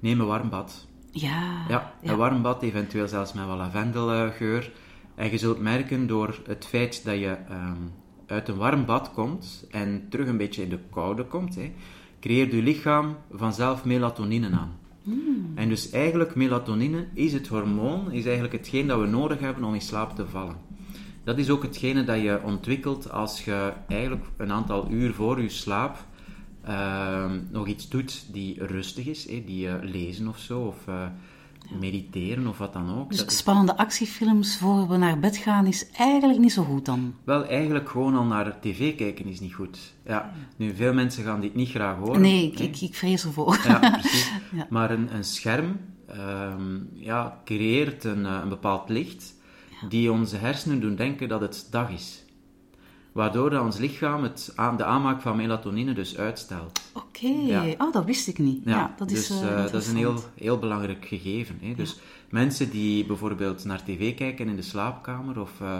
neem 0.00 0.20
een 0.20 0.26
warm 0.26 0.48
bad. 0.48 0.86
Ja, 1.10 1.64
ja, 1.68 1.94
een 2.02 2.10
ja. 2.10 2.16
warm 2.16 2.42
bad, 2.42 2.62
eventueel 2.62 3.08
zelfs 3.08 3.32
met 3.32 3.46
wat 3.46 3.56
lavendelgeur. 3.56 4.72
En 5.20 5.30
je 5.30 5.38
zult 5.38 5.60
merken 5.60 6.06
door 6.06 6.40
het 6.46 6.66
feit 6.66 7.04
dat 7.04 7.18
je 7.18 7.36
um, 7.50 7.92
uit 8.26 8.48
een 8.48 8.56
warm 8.56 8.84
bad 8.84 9.12
komt 9.12 9.66
en 9.70 10.06
terug 10.08 10.28
een 10.28 10.36
beetje 10.36 10.62
in 10.62 10.68
de 10.68 10.78
koude 10.90 11.24
komt, 11.24 11.54
hè, 11.54 11.72
creëert 12.20 12.52
je 12.52 12.62
lichaam 12.62 13.16
vanzelf 13.30 13.84
melatonine 13.84 14.50
aan. 14.50 14.78
Mm. 15.02 15.52
En 15.54 15.68
dus 15.68 15.90
eigenlijk 15.90 16.34
melatonine 16.34 17.06
is 17.14 17.32
het 17.32 17.48
hormoon, 17.48 18.12
is 18.12 18.24
eigenlijk 18.24 18.54
hetgeen 18.54 18.86
dat 18.86 19.00
we 19.00 19.06
nodig 19.06 19.40
hebben 19.40 19.64
om 19.64 19.74
in 19.74 19.80
slaap 19.80 20.14
te 20.14 20.26
vallen. 20.26 20.56
Dat 21.24 21.38
is 21.38 21.50
ook 21.50 21.62
hetgene 21.62 22.04
dat 22.04 22.20
je 22.20 22.40
ontwikkelt 22.44 23.10
als 23.10 23.44
je 23.44 23.72
eigenlijk 23.88 24.24
een 24.36 24.52
aantal 24.52 24.90
uur 24.90 25.14
voor 25.14 25.42
je 25.42 25.48
slaap 25.48 25.96
uh, 26.68 27.32
nog 27.50 27.66
iets 27.66 27.88
doet 27.88 28.24
die 28.32 28.66
rustig 28.66 29.06
is, 29.06 29.26
eh, 29.26 29.46
die 29.46 29.66
uh, 29.66 29.74
lezen 29.82 30.28
of 30.28 30.38
zo, 30.38 30.60
of 30.60 30.86
uh, 30.88 30.94
ja. 30.94 31.12
Mediteren 31.78 32.46
of 32.46 32.58
wat 32.58 32.72
dan 32.72 32.98
ook. 32.98 33.10
Dus 33.10 33.18
dat 33.18 33.32
spannende 33.32 33.72
is... 33.72 33.78
actiefilms 33.78 34.56
voor 34.58 34.88
we 34.88 34.96
naar 34.96 35.18
bed 35.18 35.36
gaan 35.36 35.66
is 35.66 35.90
eigenlijk 35.90 36.38
niet 36.38 36.52
zo 36.52 36.62
goed 36.62 36.84
dan? 36.84 37.14
Wel, 37.24 37.46
eigenlijk 37.46 37.88
gewoon 37.88 38.16
al 38.16 38.24
naar 38.24 38.60
tv 38.60 38.96
kijken 38.96 39.26
is 39.26 39.40
niet 39.40 39.54
goed. 39.54 39.78
Ja, 40.04 40.32
nu, 40.56 40.74
veel 40.74 40.92
mensen 40.92 41.24
gaan 41.24 41.40
dit 41.40 41.54
niet 41.54 41.68
graag 41.68 41.96
horen. 41.96 42.20
Nee, 42.20 42.46
ik, 42.46 42.58
ik, 42.58 42.80
ik 42.80 42.94
vrees 42.94 43.24
ervoor. 43.24 43.60
Ja, 43.66 43.78
precies. 43.90 44.32
ja. 44.52 44.66
Maar 44.70 44.90
een, 44.90 45.14
een 45.14 45.24
scherm 45.24 45.76
um, 46.16 46.90
ja, 46.94 47.40
creëert 47.44 48.04
een, 48.04 48.24
een 48.24 48.48
bepaald 48.48 48.88
licht 48.88 49.34
die 49.88 50.12
onze 50.12 50.36
hersenen 50.36 50.80
doen 50.80 50.94
denken 50.94 51.28
dat 51.28 51.40
het 51.40 51.68
dag 51.70 51.90
is. 51.90 52.24
Waardoor 53.12 53.50
dat 53.50 53.64
ons 53.64 53.78
lichaam 53.78 54.22
het, 54.22 54.52
de 54.76 54.84
aanmaak 54.84 55.20
van 55.20 55.36
melatonine 55.36 55.92
dus 55.92 56.18
uitstelt. 56.18 56.80
Oké, 56.94 57.26
okay. 57.26 57.46
ja. 57.46 57.74
oh, 57.78 57.92
dat 57.92 58.04
wist 58.04 58.28
ik 58.28 58.38
niet. 58.38 58.62
Ja, 58.64 58.70
ja 58.70 58.94
dat, 58.96 59.08
dus, 59.08 59.30
is, 59.30 59.42
uh, 59.42 59.56
dat 59.56 59.82
is 59.82 59.88
een 59.88 59.96
heel, 59.96 60.18
heel 60.34 60.58
belangrijk 60.58 61.06
gegeven. 61.06 61.58
Hè? 61.60 61.74
Dus 61.74 62.00
mensen 62.28 62.70
die 62.70 63.06
bijvoorbeeld 63.06 63.64
naar 63.64 63.84
tv 63.84 64.14
kijken 64.14 64.48
in 64.48 64.56
de 64.56 64.62
slaapkamer, 64.62 65.40
of, 65.40 65.60
uh, 65.62 65.78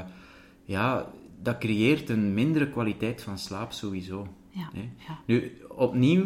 ja, 0.64 1.06
dat 1.42 1.58
creëert 1.58 2.08
een 2.08 2.34
mindere 2.34 2.70
kwaliteit 2.70 3.22
van 3.22 3.38
slaap 3.38 3.72
sowieso. 3.72 4.26
Ja, 4.50 4.70
hè? 4.74 4.88
Nu, 5.24 5.60
opnieuw, 5.68 6.24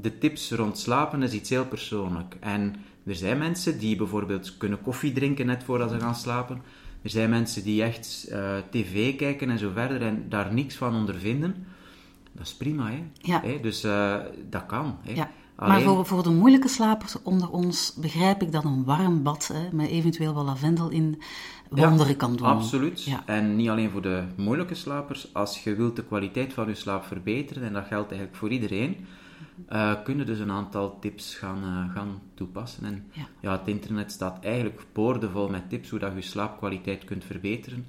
de 0.00 0.18
tips 0.18 0.52
rond 0.52 0.78
slapen 0.78 1.22
is 1.22 1.32
iets 1.32 1.50
heel 1.50 1.66
persoonlijk. 1.66 2.36
En 2.40 2.74
er 3.06 3.14
zijn 3.14 3.38
mensen 3.38 3.78
die 3.78 3.96
bijvoorbeeld 3.96 4.56
kunnen 4.56 4.82
koffie 4.82 5.12
drinken 5.12 5.46
net 5.46 5.64
voordat 5.64 5.90
ze 5.90 6.00
gaan 6.00 6.14
slapen. 6.14 6.62
Er 7.06 7.12
zijn 7.12 7.30
mensen 7.30 7.64
die 7.64 7.82
echt 7.82 8.26
uh, 8.30 8.56
tv 8.70 9.16
kijken 9.16 9.50
en 9.50 9.58
zo 9.58 9.70
verder 9.74 10.02
en 10.02 10.26
daar 10.28 10.54
niks 10.54 10.74
van 10.74 10.94
ondervinden. 10.94 11.66
Dat 12.32 12.46
is 12.46 12.54
prima, 12.54 12.90
hè? 12.90 13.02
Ja. 13.20 13.40
Hè? 13.44 13.60
Dus 13.60 13.84
uh, 13.84 14.16
dat 14.50 14.66
kan. 14.66 14.98
Hè? 15.02 15.12
Ja. 15.12 15.30
Alleen... 15.56 15.72
Maar 15.72 15.82
voor, 15.82 16.06
voor 16.06 16.22
de 16.22 16.30
moeilijke 16.30 16.68
slapers 16.68 17.22
onder 17.22 17.50
ons 17.50 17.94
begrijp 18.00 18.42
ik 18.42 18.52
dat 18.52 18.64
een 18.64 18.84
warm 18.84 19.22
bad 19.22 19.50
hè, 19.52 19.68
met 19.72 19.88
eventueel 19.88 20.32
wat 20.32 20.44
lavendel 20.44 20.90
in 20.90 21.22
wonderen 21.68 22.12
ja, 22.12 22.16
kan 22.16 22.36
doen. 22.36 22.46
Absoluut. 22.46 23.04
Ja. 23.04 23.22
En 23.26 23.56
niet 23.56 23.68
alleen 23.68 23.90
voor 23.90 24.02
de 24.02 24.24
moeilijke 24.36 24.74
slapers. 24.74 25.34
Als 25.34 25.64
je 25.64 25.74
wilt 25.74 25.96
de 25.96 26.04
kwaliteit 26.04 26.52
van 26.52 26.68
je 26.68 26.74
slaap 26.74 27.04
verbeteren, 27.04 27.62
en 27.62 27.72
dat 27.72 27.86
geldt 27.86 28.10
eigenlijk 28.10 28.38
voor 28.38 28.50
iedereen, 28.50 29.06
uh, 29.72 29.92
kunnen 30.04 30.26
dus 30.26 30.38
een 30.38 30.50
aantal 30.50 30.98
tips 30.98 31.34
gaan, 31.34 31.58
uh, 31.64 31.94
gaan 31.94 32.20
toepassen. 32.34 32.84
En 32.84 33.04
ja. 33.10 33.26
ja. 33.40 33.58
het 33.58 33.68
internet 33.68 34.12
staat 34.12 34.44
eigenlijk 34.44 34.86
boordevol 34.92 35.48
met 35.48 35.68
tips 35.68 35.90
hoe 35.90 35.98
dat 35.98 36.12
je 36.14 36.22
slaapkwaliteit 36.22 37.04
kunt 37.04 37.24
verbeteren. 37.24 37.86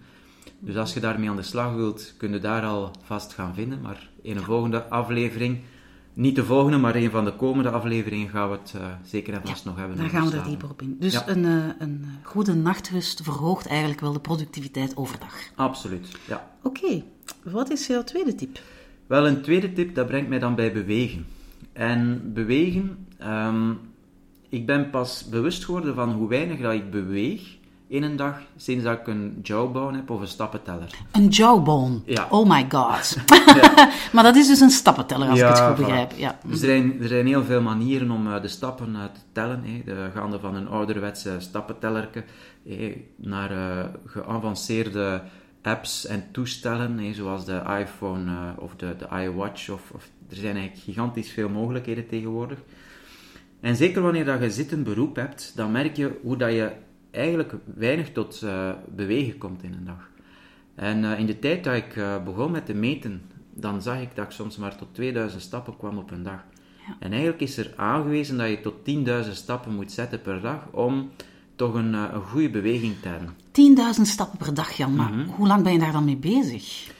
Dus 0.59 0.75
als 0.75 0.93
je 0.93 0.99
daarmee 0.99 1.29
aan 1.29 1.35
de 1.35 1.41
slag 1.41 1.73
wilt, 1.73 2.13
kun 2.17 2.31
je 2.31 2.39
daar 2.39 2.63
al 2.63 2.91
vast 3.03 3.33
gaan 3.33 3.53
vinden. 3.53 3.81
Maar 3.81 4.09
in 4.21 4.37
een 4.37 4.43
volgende 4.43 4.83
aflevering 4.89 5.59
niet 6.17 6.35
de 6.35 6.45
volgende, 6.45 6.77
maar 6.77 6.95
een 6.95 7.11
van 7.11 7.25
de 7.25 7.35
komende 7.35 7.69
afleveringen 7.69 8.29
gaan 8.29 8.49
we 8.49 8.57
het 8.57 8.73
uh, 8.75 8.87
zeker 9.03 9.33
en 9.33 9.41
vast 9.43 9.65
nog 9.65 9.75
hebben. 9.75 9.97
Daar 9.97 10.09
gaan 10.09 10.29
we 10.29 10.37
er 10.37 10.43
dieper 10.43 10.69
op 10.69 10.81
in. 10.81 10.95
Dus 10.99 11.21
een, 11.25 11.43
uh, 11.43 11.65
een 11.79 12.05
goede 12.23 12.53
nachtrust 12.53 13.21
verhoogt 13.21 13.67
eigenlijk 13.67 13.99
wel 13.99 14.13
de 14.13 14.19
productiviteit 14.19 14.97
overdag. 14.97 15.33
Absoluut, 15.55 16.07
ja. 16.27 16.51
Oké, 16.63 17.03
wat 17.43 17.69
is 17.69 17.87
jouw 17.87 18.03
tweede 18.03 18.35
tip? 18.35 18.59
Wel, 19.07 19.27
een 19.27 19.41
tweede 19.41 19.73
tip, 19.73 19.95
dat 19.95 20.07
brengt 20.07 20.29
mij 20.29 20.39
dan 20.39 20.55
bij 20.55 20.71
bewegen. 20.71 21.25
En 21.77 22.33
bewegen, 22.33 23.07
um, 23.23 23.79
ik 24.49 24.65
ben 24.65 24.89
pas 24.89 25.25
bewust 25.29 25.65
geworden 25.65 25.95
van 25.95 26.11
hoe 26.11 26.29
weinig 26.29 26.59
dat 26.59 26.73
ik 26.73 26.91
beweeg 26.91 27.57
in 27.87 28.03
een 28.03 28.15
dag 28.15 28.41
sinds 28.55 28.83
dat 28.83 28.99
ik 28.99 29.07
een 29.07 29.39
jawbone 29.43 29.97
heb 29.97 30.09
of 30.09 30.21
een 30.21 30.27
stappenteller. 30.27 30.89
Een 31.11 31.27
jawbone? 31.27 31.99
Ja. 32.05 32.27
Oh 32.29 32.49
my 32.49 32.65
god. 32.69 33.17
ja. 33.61 33.89
maar 34.13 34.23
dat 34.23 34.35
is 34.35 34.47
dus 34.47 34.59
een 34.59 34.69
stappenteller, 34.69 35.29
als 35.29 35.39
ik 35.39 35.45
het 35.45 35.59
goed 35.59 35.75
begrijp. 35.75 36.11
Ja. 36.15 36.39
Dus 36.45 36.61
er 36.61 36.67
zijn, 36.67 37.01
er 37.01 37.07
zijn 37.07 37.27
heel 37.27 37.43
veel 37.43 37.61
manieren 37.61 38.11
om 38.11 38.27
uh, 38.27 38.41
de 38.41 38.47
stappen 38.47 38.95
te 39.13 39.19
tellen. 39.31 39.63
Hè. 39.63 39.81
De, 39.85 40.09
gaande 40.13 40.39
van 40.39 40.55
een 40.55 40.67
ouderwetse 40.67 41.35
stappentellerke 41.39 42.23
naar 43.15 43.51
uh, 43.51 43.85
geavanceerde 44.05 45.21
apps 45.61 46.05
en 46.05 46.23
toestellen, 46.31 46.99
hè, 46.99 47.13
zoals 47.13 47.45
de 47.45 47.61
iPhone 47.79 48.55
of 48.57 48.75
de, 48.75 48.95
de 48.97 49.23
iWatch. 49.23 49.69
Of, 49.69 49.91
of, 49.93 50.09
er 50.29 50.35
zijn 50.35 50.55
eigenlijk 50.55 50.85
gigantisch 50.85 51.31
veel 51.31 51.49
mogelijkheden 51.49 52.07
tegenwoordig. 52.07 52.59
En 53.59 53.75
zeker 53.75 54.01
wanneer 54.01 54.25
dat 54.25 54.41
je 54.41 54.51
zittend 54.51 54.83
beroep 54.83 55.15
hebt, 55.15 55.51
dan 55.55 55.71
merk 55.71 55.95
je 55.95 56.19
hoe 56.21 56.37
dat 56.37 56.51
je 56.51 56.71
eigenlijk 57.11 57.53
weinig 57.75 58.11
tot 58.11 58.41
uh, 58.43 58.69
bewegen 58.95 59.37
komt 59.37 59.63
in 59.63 59.73
een 59.73 59.85
dag. 59.85 60.09
En 60.75 61.03
uh, 61.03 61.19
in 61.19 61.25
de 61.25 61.39
tijd 61.39 61.63
dat 61.63 61.75
ik 61.75 61.95
uh, 61.95 62.23
begon 62.23 62.51
met 62.51 62.65
te 62.65 62.73
meten, 62.73 63.21
dan 63.53 63.81
zag 63.81 64.01
ik 64.01 64.15
dat 64.15 64.25
ik 64.25 64.31
soms 64.31 64.57
maar 64.57 64.75
tot 64.75 64.87
2000 64.93 65.41
stappen 65.41 65.77
kwam 65.77 65.97
op 65.97 66.11
een 66.11 66.23
dag. 66.23 66.43
Ja. 66.87 66.95
En 66.99 67.11
eigenlijk 67.11 67.41
is 67.41 67.57
er 67.57 67.73
aangewezen 67.75 68.37
dat 68.37 68.49
je 68.49 68.61
tot 68.61 68.75
10.000 69.25 69.31
stappen 69.31 69.75
moet 69.75 69.91
zetten 69.91 70.21
per 70.21 70.41
dag 70.41 70.67
om 70.71 71.09
toch 71.55 71.73
een, 71.73 71.93
een 71.93 72.21
goede 72.21 72.49
beweging 72.49 72.93
te 73.01 73.07
hebben. 73.07 73.35
10.000 73.97 74.01
stappen 74.01 74.37
per 74.37 74.53
dag, 74.53 74.71
Jan, 74.71 74.95
maar 74.95 75.11
mm-hmm. 75.11 75.33
hoe 75.33 75.47
lang 75.47 75.63
ben 75.63 75.73
je 75.73 75.79
daar 75.79 75.91
dan 75.91 76.05
mee 76.05 76.17
bezig? 76.17 76.95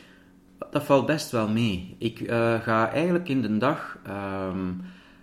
Dat 0.72 0.84
valt 0.84 1.06
best 1.06 1.32
wel 1.32 1.50
mee. 1.50 1.96
Ik 1.98 2.18
ga 2.62 2.92
eigenlijk 2.92 3.30
in 3.30 3.42
de 3.42 3.58
dag, 3.58 4.00
um, 4.08 4.82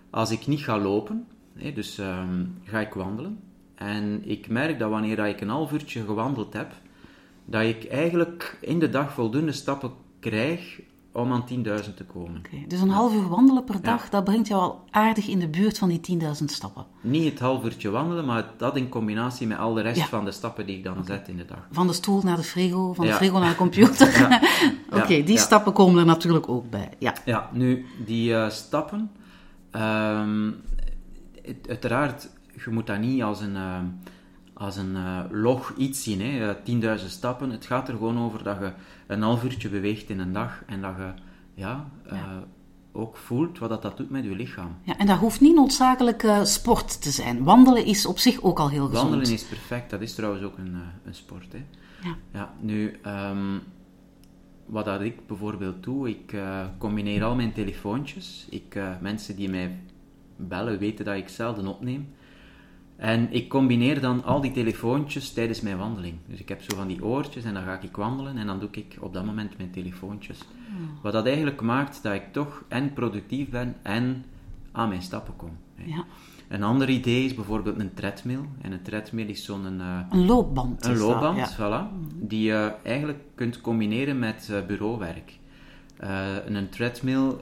als 0.09 0.31
ik 0.31 0.47
niet 0.47 0.63
ga 0.63 0.79
lopen, 0.79 1.27
dus 1.73 1.97
um, 1.97 2.57
ga 2.63 2.79
ik 2.79 2.93
wandelen. 2.93 3.39
En 3.75 4.21
ik 4.29 4.47
merk 4.47 4.79
dat 4.79 4.89
wanneer 4.89 5.27
ik 5.27 5.41
een 5.41 5.49
half 5.49 5.71
uurtje 5.71 6.03
gewandeld 6.03 6.53
heb, 6.53 6.71
dat 7.45 7.61
ik 7.61 7.85
eigenlijk 7.85 8.57
in 8.61 8.79
de 8.79 8.89
dag 8.89 9.13
voldoende 9.13 9.51
stappen 9.51 9.91
krijg 10.19 10.81
om 11.15 11.31
aan 11.31 11.45
10.000 11.49 11.93
te 11.95 12.03
komen. 12.03 12.41
Okay, 12.45 12.65
dus 12.67 12.81
een 12.81 12.89
half 12.89 13.13
uur 13.13 13.27
wandelen 13.27 13.63
per 13.63 13.81
dag, 13.81 14.09
dat 14.09 14.23
brengt 14.23 14.47
jou 14.47 14.61
al 14.61 14.83
aardig 14.89 15.27
in 15.27 15.39
de 15.39 15.47
buurt 15.47 15.77
van 15.77 15.89
die 15.89 16.19
10.000 16.21 16.27
stappen? 16.45 16.85
Niet 17.01 17.29
het 17.29 17.39
half 17.39 17.63
uurtje 17.63 17.89
wandelen, 17.89 18.25
maar 18.25 18.45
dat 18.57 18.75
in 18.75 18.89
combinatie 18.89 19.47
met 19.47 19.57
al 19.57 19.73
de 19.73 19.81
rest 19.81 20.01
van 20.01 20.25
de 20.25 20.31
stappen 20.31 20.65
die 20.65 20.77
ik 20.77 20.83
dan 20.83 21.05
zet 21.05 21.27
in 21.27 21.37
de 21.37 21.45
dag. 21.45 21.67
Van 21.71 21.87
de 21.87 21.93
stoel 21.93 22.21
naar 22.21 22.37
de 22.37 22.43
frigo, 22.43 22.93
van 22.93 23.05
de 23.05 23.13
frigo 23.13 23.39
naar 23.39 23.49
de 23.49 23.55
computer. 23.65 24.39
Oké, 25.01 25.23
die 25.23 25.37
stappen 25.37 25.73
komen 25.73 25.99
er 25.99 26.05
natuurlijk 26.05 26.49
ook 26.49 26.69
bij. 26.69 26.89
Ja, 26.99 27.13
ja 27.25 27.49
nu, 27.53 27.85
die 28.05 28.29
uh, 28.29 28.49
stappen... 28.49 29.11
Um, 29.71 30.55
uiteraard 31.67 32.29
je 32.63 32.71
moet 32.71 32.87
dat 32.87 32.99
niet 32.99 33.23
als 33.23 33.41
een, 33.41 33.55
uh, 33.55 33.79
als 34.53 34.77
een 34.77 34.91
uh, 34.95 35.19
log 35.29 35.73
iets 35.77 36.03
zien, 36.03 36.21
hè. 36.21 36.55
10.000 36.55 36.61
eh, 36.63 36.95
stappen. 36.95 37.49
Het 37.49 37.65
gaat 37.65 37.87
er 37.87 37.93
gewoon 37.93 38.19
over 38.19 38.43
dat 38.43 38.57
je 38.59 38.71
een 39.07 39.21
half 39.21 39.43
uurtje 39.43 39.69
beweegt 39.69 40.09
in 40.09 40.19
een 40.19 40.33
dag 40.33 40.63
en 40.65 40.81
dat 40.81 40.95
je 40.97 41.13
ja, 41.53 41.89
ja. 42.09 42.43
ook 42.91 43.17
voelt 43.17 43.59
wat 43.59 43.69
dat, 43.69 43.81
dat 43.81 43.97
doet 43.97 44.09
met 44.09 44.23
je 44.23 44.35
lichaam. 44.35 44.77
Ja, 44.83 44.97
en 44.97 45.07
dat 45.07 45.17
hoeft 45.17 45.41
niet 45.41 45.55
noodzakelijk 45.55 46.39
sport 46.43 47.01
te 47.01 47.11
zijn. 47.11 47.43
Wandelen 47.43 47.85
is 47.85 48.05
op 48.05 48.19
zich 48.19 48.41
ook 48.41 48.59
al 48.59 48.69
heel 48.69 48.87
gezond. 48.87 49.09
Wandelen 49.09 49.33
is 49.33 49.43
perfect. 49.43 49.89
Dat 49.89 50.01
is 50.01 50.15
trouwens 50.15 50.43
ook 50.43 50.57
een, 50.57 50.75
een 51.05 51.15
sport. 51.15 51.51
Hè. 51.51 51.65
Ja. 52.01 52.15
ja 52.31 52.53
nu, 52.59 52.99
um, 53.05 53.61
wat 54.65 54.85
dat 54.85 55.01
ik 55.01 55.27
bijvoorbeeld 55.27 55.83
doe, 55.83 56.09
ik 56.09 56.37
combineer 56.77 57.23
al 57.23 57.35
mijn 57.35 57.53
telefoontjes. 57.53 58.47
Ik, 58.49 58.79
mensen 59.01 59.35
die 59.35 59.49
mij 59.49 59.79
bellen 60.35 60.79
weten 60.79 61.05
dat 61.05 61.15
ik 61.15 61.29
zelden 61.29 61.67
opneem. 61.67 62.07
En 62.95 63.33
ik 63.33 63.49
combineer 63.49 64.01
dan 64.01 64.23
al 64.23 64.41
die 64.41 64.51
telefoontjes 64.51 65.33
tijdens 65.33 65.61
mijn 65.61 65.77
wandeling. 65.77 66.15
Dus 66.27 66.39
ik 66.39 66.49
heb 66.49 66.61
zo 66.61 66.75
van 66.75 66.87
die 66.87 67.03
oortjes 67.03 67.43
en 67.43 67.53
dan 67.53 67.63
ga 67.63 67.79
ik 67.81 67.95
wandelen 67.95 68.37
en 68.37 68.47
dan 68.47 68.59
doe 68.59 68.69
ik 68.71 68.97
op 68.99 69.13
dat 69.13 69.25
moment 69.25 69.57
mijn 69.57 69.71
telefoontjes. 69.71 70.39
Hmm. 70.67 70.89
Wat 71.01 71.13
dat 71.13 71.25
eigenlijk 71.25 71.61
maakt 71.61 72.03
dat 72.03 72.13
ik 72.13 72.23
toch 72.31 72.63
en 72.67 72.93
productief 72.93 73.49
ben 73.49 73.75
en 73.81 74.25
aan 74.71 74.89
mijn 74.89 75.01
stappen 75.01 75.35
kom. 75.35 75.49
Ja. 75.75 76.05
Een 76.47 76.63
ander 76.63 76.89
idee 76.89 77.25
is 77.25 77.33
bijvoorbeeld 77.33 77.79
een 77.79 77.93
treadmill. 77.93 78.39
En 78.61 78.71
een 78.71 78.81
treadmill 78.81 79.27
is 79.27 79.45
zo'n... 79.45 79.79
Uh, 79.79 79.99
een 80.09 80.25
loopband. 80.25 80.85
Een 80.85 80.97
loopband, 80.97 81.37
ja. 81.37 81.55
voilà. 81.55 81.89
Hmm. 81.89 82.07
Die 82.27 82.43
je 82.43 82.73
eigenlijk 82.83 83.19
kunt 83.35 83.61
combineren 83.61 84.19
met 84.19 84.47
uh, 84.51 84.65
bureauwerk. 84.65 85.39
Uh, 86.03 86.27
een 86.45 86.69
treadmill, 86.69 87.33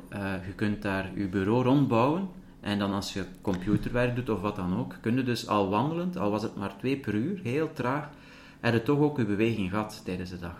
je 0.45 0.53
kunt 0.55 0.81
daar 0.81 1.11
je 1.15 1.27
bureau 1.27 1.63
rondbouwen 1.63 2.27
en 2.63 2.79
dan 2.79 2.93
als 2.93 3.13
je 3.13 3.25
computerwerk 3.41 4.15
doet 4.15 4.29
of 4.29 4.41
wat 4.41 4.55
dan 4.55 4.77
ook, 4.77 4.95
kun 5.01 5.15
je 5.15 5.23
dus 5.23 5.47
al 5.47 5.69
wandelend, 5.69 6.17
al 6.17 6.31
was 6.31 6.43
het 6.43 6.55
maar 6.55 6.77
twee 6.77 6.97
per 6.97 7.13
uur, 7.13 7.39
heel 7.43 7.73
traag, 7.73 8.09
heb 8.59 8.73
je 8.73 8.83
toch 8.83 8.99
ook 8.99 9.17
je 9.17 9.25
beweging 9.25 9.69
gehad 9.69 10.01
tijdens 10.05 10.29
de 10.29 10.39
dag. 10.39 10.55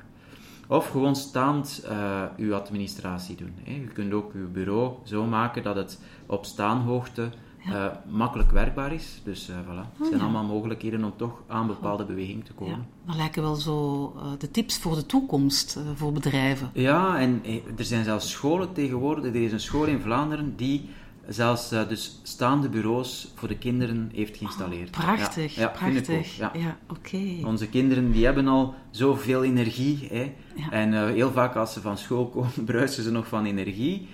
Of 0.68 0.90
gewoon 0.90 1.16
staand 1.16 1.86
uh, 1.90 2.24
je 2.38 2.56
administratie 2.56 3.36
doen. 3.36 3.54
Hè. 3.64 3.74
Je 3.74 3.88
kunt 3.88 4.14
ook 4.14 4.34
je 4.34 4.40
bureau 4.40 4.94
zo 5.04 5.26
maken 5.26 5.64
dat 5.64 5.76
het 5.76 6.00
op 6.26 6.46
staanhoogte 6.46 7.30
uh, 7.68 7.86
makkelijk 8.10 8.52
werkbaar 8.52 8.94
is. 8.94 9.22
Dus 9.24 9.50
uh, 9.50 9.56
voilà, 9.56 9.98
het 9.98 10.08
zijn 10.08 10.20
oh, 10.20 10.22
allemaal 10.22 10.44
mogelijkheden 10.44 11.04
om 11.04 11.14
toch 11.16 11.42
aan 11.48 11.68
bepaalde 11.68 12.06
beweging 12.06 12.46
te 12.46 12.54
komen. 12.54 12.76
Ja, 12.76 12.86
dat 13.06 13.16
lijken 13.16 13.42
wel 13.42 13.56
zo 13.56 14.14
de 14.38 14.52
tips 14.52 14.78
voor 14.78 14.96
de 14.96 15.06
toekomst 15.06 15.80
voor 15.96 16.12
bedrijven. 16.12 16.70
Ja, 16.74 17.20
en 17.20 17.42
er 17.78 17.86
zijn 17.86 18.04
zelfs 18.04 18.30
scholen 18.30 18.74
tegenwoordig. 18.74 19.26
Er 19.26 19.44
is 19.44 19.52
een 19.52 19.60
school 19.60 19.86
in 19.86 20.00
Vlaanderen 20.00 20.56
die 20.56 20.90
zelfs 21.28 21.74
uh, 21.74 21.88
dus 21.88 22.20
staande 22.24 22.70
bureaus 22.70 23.32
voor 23.36 23.48
de 23.48 23.58
kinderen 23.58 24.12
heeft 24.14 24.38
geïnstalleerd. 24.38 24.96
Oh, 24.98 25.04
prachtig, 25.04 25.56
ja, 25.56 25.68
prachtig. 25.68 26.38
ja, 26.38 26.52
ja 26.54 26.78
oké. 26.90 27.46
Onze 27.46 27.70
kinderen 27.70 28.12
die 28.12 28.26
hebben 28.26 28.48
al 28.48 28.76
zoveel 28.90 29.44
energie. 29.44 30.08
Hè, 30.12 30.34
En 30.70 30.94
uh, 30.94 31.06
heel 31.06 31.32
vaak 31.32 31.56
als 31.56 31.74
ze 31.74 31.82
van 31.82 31.98
school 31.98 32.28
komen, 32.28 32.64
bruisen 32.66 33.04
ze 33.04 33.12
nog 33.12 33.28
van 33.28 33.46
energie. 33.46 34.08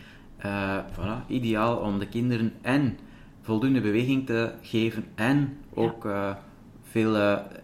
Uh, 0.45 0.77
voilà, 0.91 1.27
ideaal 1.27 1.77
om 1.77 1.99
de 1.99 2.07
kinderen 2.07 2.53
en 2.61 2.97
voldoende 3.41 3.81
beweging 3.81 4.25
te 4.25 4.53
geven 4.61 5.05
en 5.15 5.57
ook 5.73 6.07
veel 6.83 7.13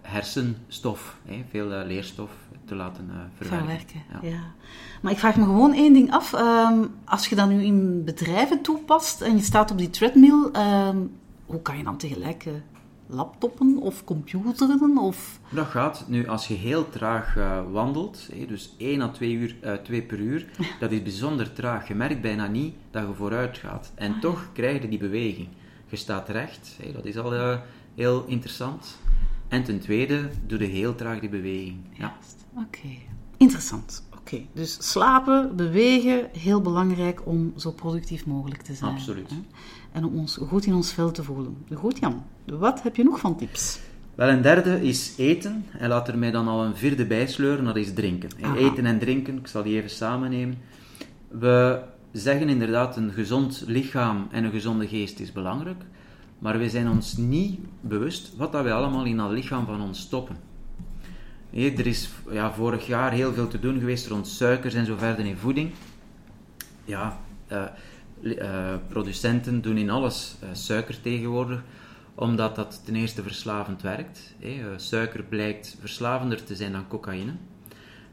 hersenstof, 0.01 1.17
hè, 1.25 1.43
veel 1.49 1.67
leerstof 1.67 2.31
te 2.65 2.75
laten 2.75 3.09
verwerken. 3.35 3.67
verwerken 3.67 4.29
ja. 4.29 4.53
Maar 5.01 5.11
ik 5.11 5.19
vraag 5.19 5.35
me 5.35 5.43
gewoon 5.43 5.73
één 5.73 5.93
ding 5.93 6.11
af. 6.11 6.33
Ehm, 6.33 6.85
als 7.05 7.27
je 7.27 7.35
dat 7.35 7.49
nu 7.49 7.63
in 7.63 8.03
bedrijven 8.03 8.61
toepast 8.61 9.21
en 9.21 9.35
je 9.35 9.43
staat 9.43 9.71
op 9.71 9.77
die 9.77 9.89
treadmill, 9.89 10.49
ehm, 10.51 10.97
hoe 11.45 11.61
kan 11.61 11.77
je 11.77 11.83
dan 11.83 11.97
tegelijk 11.97 12.45
uh, 12.45 12.53
laptoppen 13.07 13.77
of 13.77 14.03
computeren? 14.03 14.97
Of... 14.97 15.39
Dat 15.49 15.67
gaat. 15.67 16.05
Nu, 16.07 16.27
als 16.27 16.47
je 16.47 16.53
heel 16.53 16.89
traag 16.89 17.35
uh, 17.37 17.61
wandelt, 17.71 18.29
dus 18.47 18.75
1 18.77 19.01
à 19.01 19.07
2 19.07 19.31
uur, 19.31 19.55
uh, 19.63 19.73
2 19.73 20.01
per 20.01 20.19
uur, 20.19 20.45
dat 20.79 20.91
is 20.91 21.01
bijzonder 21.01 21.53
traag. 21.53 21.87
Je 21.87 21.95
merkt 21.95 22.21
bijna 22.21 22.47
niet 22.47 22.75
dat 22.91 23.07
je 23.07 23.13
vooruit 23.13 23.57
gaat. 23.57 23.91
En 23.95 24.13
ah, 24.13 24.21
toch 24.21 24.49
krijg 24.53 24.81
je 24.81 24.89
die 24.89 24.99
beweging. 24.99 25.47
Je 25.89 25.95
staat 25.95 26.29
recht, 26.29 26.77
dat 26.93 27.05
is 27.05 27.17
al 27.17 27.33
uh, 27.33 27.57
heel 27.95 28.23
interessant. 28.27 28.97
En 29.47 29.63
ten 29.63 29.79
tweede, 29.79 30.29
doe 30.47 30.59
je 30.59 30.65
heel 30.65 30.95
traag 30.95 31.19
die 31.19 31.29
beweging. 31.29 31.77
Ja. 31.91 32.15
Oké, 32.53 32.87
interessant. 33.37 34.07
Oké, 34.17 34.41
dus 34.53 34.91
slapen, 34.91 35.55
bewegen, 35.55 36.29
heel 36.37 36.61
belangrijk 36.61 37.27
om 37.27 37.53
zo 37.55 37.71
productief 37.71 38.25
mogelijk 38.25 38.61
te 38.61 38.73
zijn. 38.73 38.91
Absoluut. 38.91 39.29
Hè? 39.29 39.35
En 39.91 40.05
om 40.05 40.15
ons 40.17 40.37
goed 40.47 40.65
in 40.65 40.73
ons 40.73 40.93
vel 40.93 41.11
te 41.11 41.23
voelen. 41.23 41.57
Goed 41.73 41.99
Jan, 41.99 42.23
wat 42.45 42.83
heb 42.83 42.95
je 42.95 43.03
nog 43.03 43.19
van 43.19 43.37
tips? 43.37 43.79
Wel, 44.15 44.29
een 44.29 44.41
derde 44.41 44.81
is 44.81 45.13
eten. 45.17 45.65
En 45.71 45.89
laat 45.89 46.07
er 46.07 46.17
mij 46.17 46.31
dan 46.31 46.47
al 46.47 46.63
een 46.63 46.75
vierde 46.75 47.05
bijsleuren, 47.05 47.65
dat 47.65 47.75
is 47.75 47.93
drinken. 47.93 48.29
Eten 48.57 48.85
en 48.85 48.99
drinken, 48.99 49.37
ik 49.37 49.47
zal 49.47 49.63
die 49.63 49.75
even 49.75 49.89
samen 49.89 50.29
nemen. 50.29 50.57
We 51.27 51.81
zeggen 52.11 52.49
inderdaad, 52.49 52.97
een 52.97 53.11
gezond 53.11 53.63
lichaam 53.67 54.27
en 54.31 54.43
een 54.43 54.51
gezonde 54.51 54.87
geest 54.87 55.19
is 55.19 55.31
belangrijk. 55.31 55.83
Maar 56.45 56.57
we 56.59 56.69
zijn 56.69 56.89
ons 56.89 57.17
niet 57.17 57.59
bewust 57.81 58.35
wat 58.37 58.51
dat 58.51 58.63
wij 58.63 58.73
allemaal 58.73 59.05
in 59.05 59.17
dat 59.17 59.31
lichaam 59.31 59.65
van 59.65 59.81
ons 59.81 59.99
stoppen 59.99 60.37
er 61.55 61.87
is 61.87 62.09
ja, 62.31 62.53
vorig 62.53 62.87
jaar 62.87 63.11
heel 63.11 63.33
veel 63.33 63.47
te 63.47 63.59
doen 63.59 63.79
geweest 63.79 64.07
rond 64.07 64.27
suikers 64.27 64.73
en 64.73 64.85
zo 64.85 64.95
verder 64.97 65.25
in 65.25 65.37
voeding. 65.37 65.71
Ja, 66.85 67.17
uh, 67.51 67.63
uh, 68.21 68.73
producenten 68.87 69.61
doen 69.61 69.77
in 69.77 69.89
alles 69.89 70.35
uh, 70.43 70.49
suiker 70.53 71.01
tegenwoordig, 71.01 71.63
omdat 72.15 72.55
dat 72.55 72.81
ten 72.85 72.95
eerste 72.95 73.23
verslavend 73.23 73.81
werkt. 73.81 74.35
suiker 74.75 75.23
blijkt 75.23 75.77
verslavender 75.79 76.43
te 76.43 76.55
zijn 76.55 76.71
dan 76.71 76.87
cocaïne. 76.87 77.31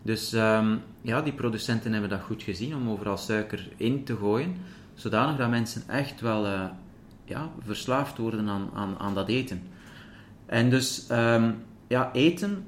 Dus 0.03 0.33
um, 0.33 0.81
ja, 1.01 1.23
die 1.23 1.33
producenten 1.33 1.93
hebben 1.93 2.11
dat 2.11 2.21
goed 2.21 2.43
gezien 2.43 2.75
om 2.75 2.89
overal 2.89 3.17
suiker 3.17 3.69
in 3.77 4.05
te 4.05 4.17
gooien, 4.17 4.57
zodanig 4.95 5.37
dat 5.37 5.51
mensen 5.51 5.83
echt 5.89 6.21
wel 6.21 6.71
ja, 7.25 7.51
verslaafd 7.61 8.19
worden 8.19 8.49
aan, 8.49 8.71
aan, 8.75 8.99
aan 8.99 9.15
dat 9.15 9.29
eten. 9.29 9.63
En 10.47 10.71
dus 10.71 11.09
um, 11.11 11.63
ja, 11.87 12.13
eten, 12.13 12.65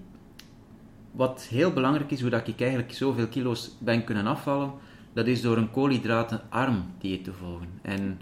wat 1.10 1.46
heel 1.50 1.72
belangrijk 1.72 2.10
is, 2.10 2.20
hoe 2.20 2.30
dat 2.30 2.48
ik 2.48 2.60
eigenlijk 2.60 2.92
zoveel 2.92 3.28
kilo's 3.28 3.76
ben 3.78 4.04
kunnen 4.04 4.26
afvallen, 4.26 4.72
dat 5.12 5.26
is 5.26 5.42
door 5.42 5.56
een 5.56 5.70
koolhydratenarm 5.70 6.84
dieet 6.98 7.24
te 7.24 7.32
volgen. 7.32 7.68
En 7.82 8.18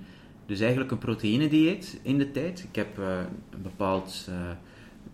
dus 0.46 0.60
eigenlijk 0.60 0.90
een 0.90 0.98
proteïnedieet 0.98 2.00
in 2.02 2.18
de 2.18 2.30
tijd. 2.30 2.66
Ik 2.68 2.74
heb 2.74 2.98
uh, 2.98 3.18
een 3.50 3.62
bepaald, 3.62 4.28
uh, 4.28 4.34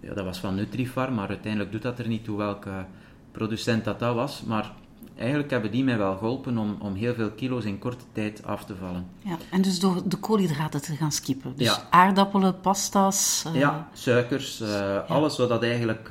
ja, 0.01 0.15
dat 0.15 0.25
was 0.25 0.39
van 0.39 0.55
Nutrifarm, 0.55 1.15
maar 1.15 1.29
uiteindelijk 1.29 1.73
doet 1.73 1.83
dat 1.83 1.99
er 1.99 2.09
niet 2.09 2.25
toe 2.25 2.37
welke 2.37 2.87
producent 3.33 3.85
dat 3.85 3.99
dat 3.99 4.15
was. 4.15 4.43
Maar 4.43 4.73
eigenlijk 5.17 5.50
hebben 5.50 5.71
die 5.71 5.85
mij 5.85 5.99
wel 5.99 6.17
geholpen 6.17 6.59
om, 6.59 6.77
om 6.81 6.95
heel 6.95 7.15
veel 7.15 7.31
kilo's 7.31 7.65
in 7.65 7.79
korte 7.79 8.05
tijd 8.12 8.45
af 8.45 8.65
te 8.65 8.75
vallen. 8.77 9.07
Ja, 9.23 9.37
en 9.50 9.62
dus 9.62 9.81
door 9.81 10.09
de 10.09 10.17
koolhydraten 10.17 10.83
te 10.83 10.97
gaan 10.97 11.12
skippen. 11.12 11.53
Dus 11.57 11.67
ja. 11.67 11.87
aardappelen, 11.91 12.61
pasta's. 12.61 13.45
Uh... 13.47 13.55
Ja, 13.55 13.88
suikers, 13.93 14.59
ja. 14.59 14.97
alles 15.09 15.37
wat 15.37 15.49
dat 15.49 15.62
eigenlijk 15.62 16.09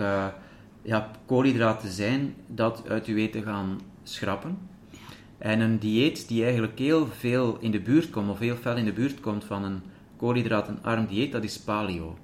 ja, 0.82 1.12
koolhydraten 1.26 1.92
zijn, 1.92 2.36
dat 2.48 2.84
uit 2.90 3.06
je 3.06 3.16
eten 3.16 3.44
gaan 3.44 3.82
schrappen. 4.04 4.58
En 5.38 5.60
een 5.60 5.78
dieet 5.78 6.28
die 6.28 6.44
eigenlijk 6.44 6.80
heel 6.80 7.08
veel 7.08 7.58
in 7.60 7.72
de 7.72 7.80
buurt 7.80 8.10
komt, 8.10 8.30
of 8.30 8.40
heel 8.40 8.56
veel 8.56 8.76
in 8.76 8.86
de 8.86 8.94
buurt 8.94 9.20
komt 9.20 9.44
van 9.44 9.64
een 9.64 9.82
koolhydratenarm 10.18 11.06
dieet, 11.06 11.32
dat 11.32 11.44
is 11.44 11.60
paleo. 11.60 12.18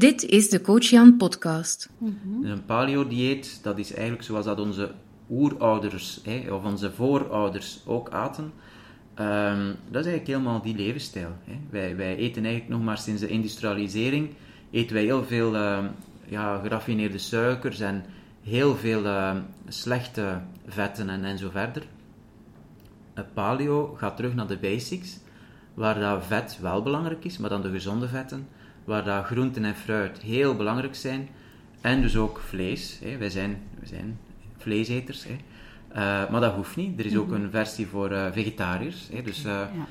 Dit 0.00 0.24
is 0.24 0.48
de 0.48 0.60
Coach 0.60 0.84
Jan 0.84 1.16
podcast. 1.16 1.90
Mm-hmm. 1.98 2.44
Een 2.44 2.64
paleo-dieet, 2.64 3.60
dat 3.62 3.78
is 3.78 3.92
eigenlijk 3.92 4.22
zoals 4.22 4.44
dat 4.44 4.60
onze 4.60 4.92
oerouders 5.30 6.20
hè, 6.24 6.52
of 6.52 6.64
onze 6.64 6.92
voorouders 6.92 7.80
ook 7.86 8.10
aten. 8.10 8.44
Um, 8.44 9.66
dat 9.90 10.04
is 10.04 10.10
eigenlijk 10.10 10.26
helemaal 10.26 10.62
die 10.62 10.76
levensstijl. 10.76 11.36
Hè. 11.44 11.58
Wij, 11.70 11.96
wij 11.96 12.16
eten 12.16 12.44
eigenlijk 12.44 12.74
nog 12.74 12.82
maar 12.82 12.98
sinds 12.98 13.20
de 13.20 13.28
industrialisering, 13.28 14.30
eten 14.70 14.94
wij 14.94 15.04
heel 15.04 15.24
veel 15.24 15.54
uh, 15.54 15.84
ja, 16.26 16.58
geraffineerde 16.58 17.18
suikers 17.18 17.80
en 17.80 18.04
heel 18.42 18.76
veel 18.76 19.04
uh, 19.04 19.36
slechte 19.68 20.40
vetten 20.66 21.08
en, 21.08 21.24
en 21.24 21.38
zo 21.38 21.50
verder. 21.50 21.82
paleo 23.34 23.94
gaat 23.96 24.16
terug 24.16 24.34
naar 24.34 24.46
de 24.46 24.58
basics, 24.58 25.18
waar 25.74 26.00
dat 26.00 26.24
vet 26.26 26.58
wel 26.60 26.82
belangrijk 26.82 27.24
is, 27.24 27.38
maar 27.38 27.50
dan 27.50 27.62
de 27.62 27.70
gezonde 27.70 28.08
vetten, 28.08 28.46
waar 28.90 29.04
dat 29.04 29.24
groenten 29.24 29.64
en 29.64 29.74
fruit 29.74 30.20
heel 30.20 30.56
belangrijk 30.56 30.94
zijn, 30.94 31.28
en 31.80 32.00
dus 32.00 32.16
ook 32.16 32.40
vlees. 32.48 32.98
Hè. 33.02 33.16
Wij, 33.16 33.30
zijn, 33.30 33.62
wij 33.78 33.88
zijn 33.88 34.18
vleeseters. 34.56 35.24
Hè. 35.24 35.36
Uh, 35.90 36.30
maar 36.30 36.40
dat 36.40 36.54
hoeft 36.54 36.76
niet. 36.76 36.98
Er 36.98 37.06
is 37.06 37.16
ook 37.16 37.26
mhm. 37.26 37.34
een 37.34 37.50
versie 37.50 37.86
voor 37.86 38.12
uh, 38.12 38.26
vegetariërs. 38.32 39.08
Hè. 39.12 39.22
Dus 39.22 39.38
uh, 39.38 39.44
ja. 39.52 39.86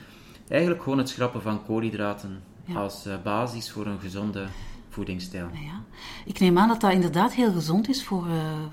eigenlijk 0.49 0.83
gewoon 0.83 0.97
het 0.97 1.09
schrappen 1.09 1.41
van 1.41 1.65
koolhydraten 1.65 2.41
ja. 2.65 2.75
als 2.75 3.07
basis 3.23 3.71
voor 3.71 3.85
een 3.85 3.99
gezonde 3.99 4.45
voedingsstijl. 4.89 5.49
Ja. 5.53 5.83
Ik 6.25 6.39
neem 6.39 6.57
aan 6.57 6.67
dat 6.67 6.81
dat 6.81 6.91
inderdaad 6.91 7.33
heel 7.33 7.51
gezond 7.51 7.89
is 7.89 8.03
voor, 8.03 8.25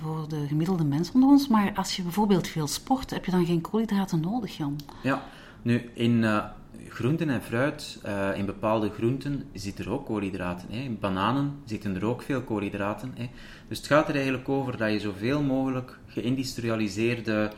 voor 0.03 0.29
de 0.29 0.47
gemiddelde 0.49 0.85
mens 0.85 1.13
onder 1.13 1.29
ons. 1.29 1.49
Maar 1.49 1.73
als 1.75 1.97
je 1.97 2.03
bijvoorbeeld 2.03 2.49
veel 2.49 2.67
sport, 2.67 3.11
heb 3.11 3.25
je 3.25 3.31
dan 3.31 3.47
geen 3.47 3.61
koolhydraten 3.61 4.21
nodig, 4.21 4.57
Jan? 4.57 4.81
Ja, 5.03 5.23
nu 5.63 5.91
in 5.95 6.25
groenten 6.89 7.31
en 7.31 7.43
fruit, 7.43 7.99
uh, 8.07 8.39
in 8.39 8.47
bepaalde 8.47 8.91
groenten 8.91 9.45
zitten 9.53 9.85
er 9.85 9.91
ook 9.91 10.07
koolhydraten. 10.07 10.69
Hè. 10.71 10.79
In 10.79 10.99
bananen 10.99 11.55
zitten 11.65 11.95
er 11.95 12.05
ook 12.05 12.23
veel 12.23 12.43
koolhydraten. 12.43 13.13
Hè. 13.15 13.31
Dus 13.69 13.79
het 13.79 13.87
gaat 13.87 14.09
er 14.09 14.15
eigenlijk 14.15 14.49
over 14.49 14.77
dat 14.77 14.93
je 14.93 15.01
zoveel 15.01 15.43
mogelijk 15.43 15.99
geïndustrialiseerde 16.07 17.51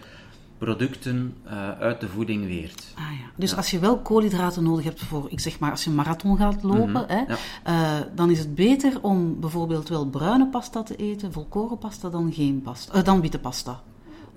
producten 0.59 1.37
uh, 1.47 1.71
uit 1.71 2.01
de 2.01 2.09
voeding 2.09 2.47
weert. 2.47 2.93
Ah, 2.95 3.03
ja. 3.03 3.31
Dus 3.37 3.57
als 3.57 3.71
je 3.71 3.79
wel 3.79 3.99
koolhydraten 3.99 4.63
nodig 4.63 4.85
hebt 4.85 5.01
voor, 5.01 5.27
ik 5.31 5.41
zeg 5.41 5.59
maar, 5.59 5.71
als 5.71 5.85
je 5.85 5.91
een 5.91 5.97
marathon 5.97 6.37
gaat 6.37 6.63
lopen, 6.63 6.89
mm 6.89 6.95
-hmm, 6.95 7.05
hè, 7.07 7.25
ja. 7.27 8.01
uh, 8.01 8.07
dan 8.15 8.31
is 8.31 8.39
het 8.39 8.55
beter 8.55 9.03
om 9.03 9.41
bijvoorbeeld 9.41 9.89
wel 9.89 10.07
bruine 10.07 10.47
pasta 10.47 10.83
te 10.83 10.97
eten, 10.97 11.33
volkoren 11.33 11.79
pasta, 11.79 12.09
dan, 12.09 12.33
geen 12.33 12.63
pasta, 12.63 13.03
dan 13.03 13.21
witte 13.21 13.39
pasta. 13.39 13.83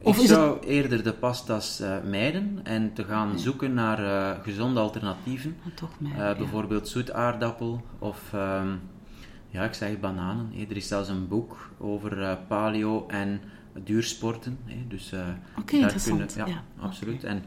Of 0.03 0.19
ik 0.19 0.27
zou 0.27 0.55
het... 0.55 0.63
eerder 0.63 1.03
de 1.03 1.13
pasta's 1.13 1.81
uh, 1.81 1.95
mijden 2.03 2.59
en 2.63 2.93
te 2.93 3.03
gaan 3.03 3.39
zoeken 3.39 3.73
naar 3.73 3.99
uh, 3.99 4.43
gezonde 4.43 4.79
alternatieven. 4.79 5.57
toch 5.75 5.99
mijden, 5.99 6.31
uh, 6.31 6.37
bijvoorbeeld 6.37 6.87
zoet 6.87 7.11
aardappel 7.11 7.81
of, 7.99 8.33
um, 8.33 8.79
ja, 9.49 9.63
ik 9.63 9.73
zeg 9.73 9.99
bananen. 9.99 10.51
Er 10.69 10.75
is 10.75 10.87
zelfs 10.87 11.09
een 11.09 11.27
boek 11.27 11.69
over 11.77 12.37
paleo 12.47 13.05
en 13.07 13.41
duursporten. 13.83 14.59
Dus 14.87 15.13
okay, 15.59 15.79
daar 15.79 16.01
kunnen, 16.03 16.29
ja, 16.35 16.45
ja. 16.45 16.63
absoluut. 16.79 17.23
Okay. 17.23 17.29
En 17.31 17.43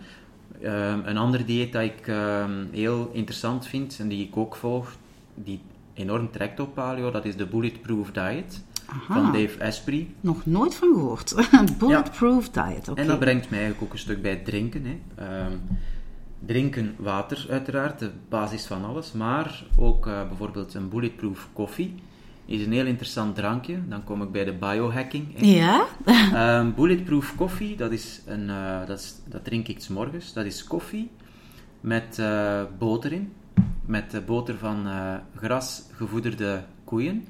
um, 0.62 1.02
een 1.06 1.16
ander 1.16 1.46
dieet 1.46 1.72
dat 1.72 1.82
ik 1.82 2.06
um, 2.06 2.68
heel 2.72 3.10
interessant 3.12 3.66
vind 3.66 3.98
en 4.00 4.08
die 4.08 4.26
ik 4.26 4.36
ook 4.36 4.56
volg, 4.56 4.96
die 5.34 5.60
enorm 5.94 6.30
trekt 6.30 6.60
op 6.60 6.74
paleo, 6.74 7.10
dat 7.10 7.24
is 7.24 7.36
de 7.36 7.46
Bulletproof 7.46 8.10
Diet. 8.10 8.64
Aha. 8.86 9.14
van 9.14 9.32
Dave 9.32 9.64
Asprey. 9.64 10.08
Nog 10.20 10.46
nooit 10.46 10.74
van 10.74 10.94
gehoord. 10.94 11.34
Bulletproof 11.78 12.48
ja. 12.52 12.68
diet, 12.68 12.88
okay. 12.88 13.02
En 13.04 13.10
dat 13.10 13.18
brengt 13.18 13.50
mij 13.50 13.58
eigenlijk 13.58 13.88
ook 13.88 13.92
een 13.92 14.04
stuk 14.04 14.22
bij 14.22 14.30
het 14.30 14.44
drinken. 14.44 14.84
Hè. 14.84 15.44
Um, 15.46 15.60
drinken 16.46 16.94
water, 16.98 17.46
uiteraard, 17.50 17.98
de 17.98 18.10
basis 18.28 18.66
van 18.66 18.84
alles. 18.84 19.12
Maar 19.12 19.64
ook 19.76 20.06
uh, 20.06 20.28
bijvoorbeeld 20.28 20.74
een 20.74 20.88
bulletproof 20.88 21.48
koffie 21.52 21.94
is 22.46 22.66
een 22.66 22.72
heel 22.72 22.86
interessant 22.86 23.34
drankje. 23.34 23.78
Dan 23.88 24.04
kom 24.04 24.22
ik 24.22 24.32
bij 24.32 24.44
de 24.44 24.52
biohacking. 24.52 25.26
Hè. 25.38 25.46
Ja? 25.46 25.86
um, 26.60 26.74
bulletproof 26.76 27.34
koffie, 27.36 27.76
dat, 27.76 27.90
is 27.90 28.20
een, 28.26 28.48
uh, 28.48 28.86
dat, 28.86 28.98
is, 28.98 29.14
dat 29.28 29.44
drink 29.44 29.68
ik 29.68 29.80
s 29.80 29.88
morgens. 29.88 30.32
Dat 30.32 30.44
is 30.44 30.64
koffie 30.64 31.10
met 31.80 32.16
uh, 32.20 32.62
boter 32.78 33.12
in. 33.12 33.32
Met 33.86 34.22
boter 34.26 34.58
van 34.58 34.86
grasgevoederde 35.36 36.64
koeien. 36.84 37.24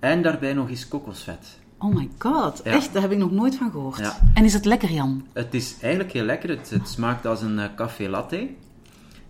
En 0.00 0.22
daarbij 0.22 0.52
nog 0.52 0.68
eens 0.68 0.88
kokosvet. 0.88 1.58
Oh 1.78 1.94
my 1.94 2.08
god, 2.18 2.62
echt? 2.62 2.92
Daar 2.92 3.02
heb 3.02 3.10
ik 3.10 3.18
nog 3.18 3.30
nooit 3.30 3.56
van 3.56 3.70
gehoord. 3.70 3.98
Ja. 3.98 4.16
En 4.34 4.44
is 4.44 4.52
het 4.52 4.64
lekker, 4.64 4.92
Jan? 4.92 5.26
Het 5.32 5.54
is 5.54 5.76
eigenlijk 5.80 6.12
heel 6.12 6.24
lekker. 6.24 6.48
Het, 6.48 6.70
het 6.70 6.88
smaakt 6.88 7.26
als 7.26 7.42
een 7.42 7.58
uh, 7.58 7.64
café 7.76 8.08
latte. 8.08 8.48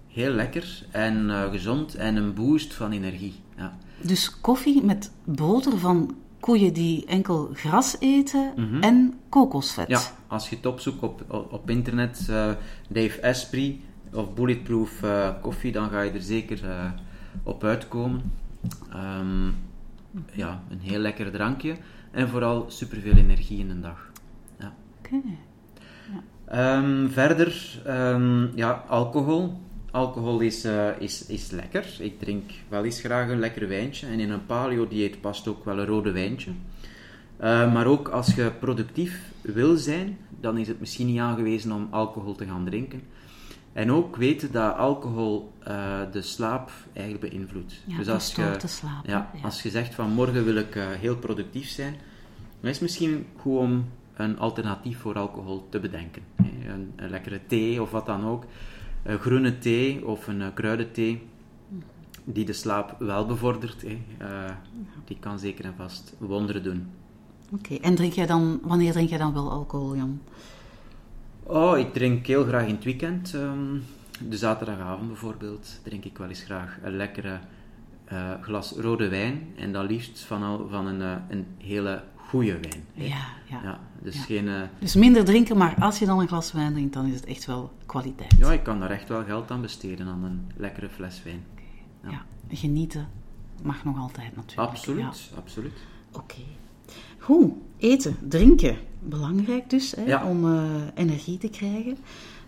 Heel 0.08 0.30
lekker 0.30 0.86
en 0.90 1.28
uh, 1.28 1.50
gezond 1.50 1.94
en 1.94 2.16
een 2.16 2.34
boost 2.34 2.74
van 2.74 2.92
energie. 2.92 3.34
Ja. 3.56 3.78
Dus 4.02 4.40
koffie 4.40 4.84
met 4.84 5.10
boter 5.24 5.78
van 5.78 6.14
koeien 6.40 6.72
die 6.72 7.06
enkel 7.06 7.50
gras 7.54 7.96
eten 7.98 8.52
mm 8.56 8.68
-hmm. 8.68 8.82
en 8.82 9.14
kokosvet. 9.28 9.88
Ja, 9.88 10.00
als 10.26 10.48
je 10.48 10.56
het 10.56 10.66
opzoekt 10.66 11.02
op, 11.02 11.24
op 11.50 11.70
internet, 11.70 12.26
uh, 12.30 12.50
Dave 12.88 13.22
Asprey 13.22 13.80
of 14.12 14.34
Bulletproof 14.34 14.90
koffie, 15.40 15.72
dan 15.72 15.90
ga 15.90 16.00
je 16.00 16.10
er 16.10 16.22
zeker 16.22 16.60
op 17.42 17.64
uitkomen. 17.64 18.32
Um, 18.94 19.54
ja, 20.32 20.62
een 20.70 20.80
heel 20.80 20.98
lekker 20.98 21.30
drankje. 21.30 21.76
En 22.10 22.28
vooral 22.28 22.64
superveel 22.68 23.16
energie 23.16 23.58
in 23.58 23.70
een 23.70 23.80
dag. 23.80 24.10
Ja. 24.58 24.74
Oké. 24.98 25.20
Ja. 26.50 26.78
Um, 26.78 27.10
verder, 27.10 27.80
um, 27.86 28.50
ja, 28.54 28.84
alcohol. 28.88 29.60
Alcohol 29.90 30.40
is, 30.40 30.64
uh, 30.64 31.00
is, 31.00 31.26
is 31.26 31.50
lekker. 31.50 31.86
Ik 31.98 32.18
drink 32.18 32.50
wel 32.68 32.84
eens 32.84 33.00
graag 33.00 33.28
een 33.28 33.38
lekker 33.38 33.68
wijntje. 33.68 34.06
En 34.06 34.20
in 34.20 34.30
een 34.30 34.46
paleo-dieet 34.46 35.20
past 35.20 35.48
ook 35.48 35.64
wel 35.64 35.78
een 35.78 35.86
rode 35.86 36.10
wijntje. 36.10 36.50
Uh, 37.40 37.72
maar 37.72 37.86
ook 37.86 38.08
als 38.08 38.34
je 38.34 38.52
productief 38.60 39.32
wil 39.40 39.76
zijn, 39.76 40.18
dan 40.40 40.58
is 40.58 40.68
het 40.68 40.80
misschien 40.80 41.06
niet 41.06 41.18
aangewezen 41.18 41.72
om 41.72 41.88
alcohol 41.90 42.34
te 42.34 42.46
gaan 42.46 42.64
drinken. 42.64 43.02
En 43.72 43.92
ook 43.92 44.16
weten 44.16 44.52
dat 44.52 44.76
alcohol 44.76 45.52
uh, 45.68 46.00
de 46.12 46.22
slaap 46.22 46.70
eigenlijk 46.92 47.30
beïnvloedt. 47.30 47.82
Ja, 47.86 47.96
dus 47.96 48.08
als 48.08 48.34
je, 48.34 48.58
slaap, 48.64 49.06
ja, 49.06 49.30
ja, 49.34 49.40
als 49.42 49.62
je 49.62 49.70
zegt 49.70 49.94
van 49.94 50.10
morgen 50.10 50.44
wil 50.44 50.56
ik 50.56 50.74
uh, 50.74 50.88
heel 50.88 51.16
productief 51.16 51.68
zijn, 51.68 51.94
dan 52.60 52.70
is 52.70 52.74
het 52.74 52.80
misschien 52.80 53.26
goed 53.36 53.58
om 53.58 53.88
een 54.14 54.38
alternatief 54.38 54.98
voor 54.98 55.14
alcohol 55.14 55.66
te 55.68 55.80
bedenken. 55.80 56.22
Een, 56.36 56.92
een, 56.96 57.10
lekkere 57.10 57.40
thee 57.46 57.82
of 57.82 57.90
wat 57.90 58.06
dan 58.06 58.24
ook. 58.24 58.44
Een 59.02 59.18
groene 59.18 59.58
thee 59.58 60.06
of 60.06 60.26
een 60.26 60.40
uh, 60.40 60.46
kruidenthee 60.54 61.22
die 62.24 62.44
de 62.44 62.52
slaap 62.52 62.96
wel 62.98 63.26
bevordert. 63.26 63.84
die 65.04 65.16
kan 65.20 65.38
zeker 65.38 65.64
en 65.64 65.74
vast 65.76 66.14
wonderen 66.18 66.62
doen. 66.62 66.88
Oké, 67.52 67.74
en 67.74 67.94
drink 67.94 68.12
jij 68.12 68.26
dan, 68.26 68.60
wanneer 68.62 68.92
drink 68.92 69.08
jij 69.08 69.18
dan 69.18 69.32
wel 69.32 69.50
alcohol, 69.50 69.96
Jan? 69.96 70.20
Oh, 71.52 71.78
ik 71.78 71.92
drink 71.92 72.26
heel 72.26 72.44
graag 72.44 72.66
in 72.66 72.74
het 72.74 72.84
weekend. 72.84 73.32
Um, 73.32 73.84
de 74.28 74.36
zaterdagavond 74.36 75.08
bijvoorbeeld 75.08 75.80
drink 75.82 76.04
ik 76.04 76.18
wel 76.18 76.28
eens 76.28 76.42
graag 76.42 76.78
een 76.82 76.96
lekkere 76.96 77.38
uh, 78.12 78.32
glas 78.40 78.72
rode 78.72 79.08
wijn. 79.08 79.52
En 79.56 79.72
dan 79.72 79.86
liefst 79.86 80.20
van, 80.20 80.68
van 80.70 80.86
een, 80.86 81.00
uh, 81.00 81.16
een 81.28 81.46
hele 81.58 82.02
goede 82.16 82.52
wijn. 82.52 82.84
Ja, 82.92 83.24
ja. 83.48 83.60
ja 83.62 83.80
dus, 84.02 84.14
ja. 84.14 84.22
Geen, 84.22 84.46
uh, 84.46 84.62
dus 84.78 84.94
minder 84.94 85.24
drinken, 85.24 85.56
maar 85.56 85.74
als 85.80 85.98
je 85.98 86.06
dan 86.06 86.20
een 86.20 86.28
glas 86.28 86.52
wijn 86.52 86.72
drinkt, 86.72 86.94
dan 86.94 87.06
is 87.06 87.14
het 87.14 87.26
echt 87.26 87.46
wel 87.46 87.72
kwaliteit. 87.86 88.34
Ja, 88.38 88.52
ik 88.52 88.62
kan 88.62 88.80
daar 88.80 88.90
echt 88.90 89.08
wel 89.08 89.24
geld 89.24 89.50
aan 89.50 89.60
besteden 89.60 90.06
aan 90.06 90.24
een 90.24 90.50
lekkere 90.56 90.88
fles 90.88 91.22
wijn. 91.22 91.44
Okay. 92.02 92.12
Ja. 92.12 92.24
genieten. 92.56 93.08
mag 93.62 93.84
nog 93.84 93.98
altijd 93.98 94.36
natuurlijk. 94.36 94.70
Absoluut, 94.70 95.30
absoluut. 95.36 95.78
Oké. 96.12 96.42
Goed, 97.20 97.52
eten, 97.78 98.16
drinken. 98.28 98.76
Belangrijk 98.98 99.70
dus, 99.70 99.94
hè, 99.96 100.04
Ja. 100.04 100.24
om 100.28 100.44
eh, 100.54 100.64
energie 100.94 101.38
te 101.38 101.48
krijgen. 101.48 101.96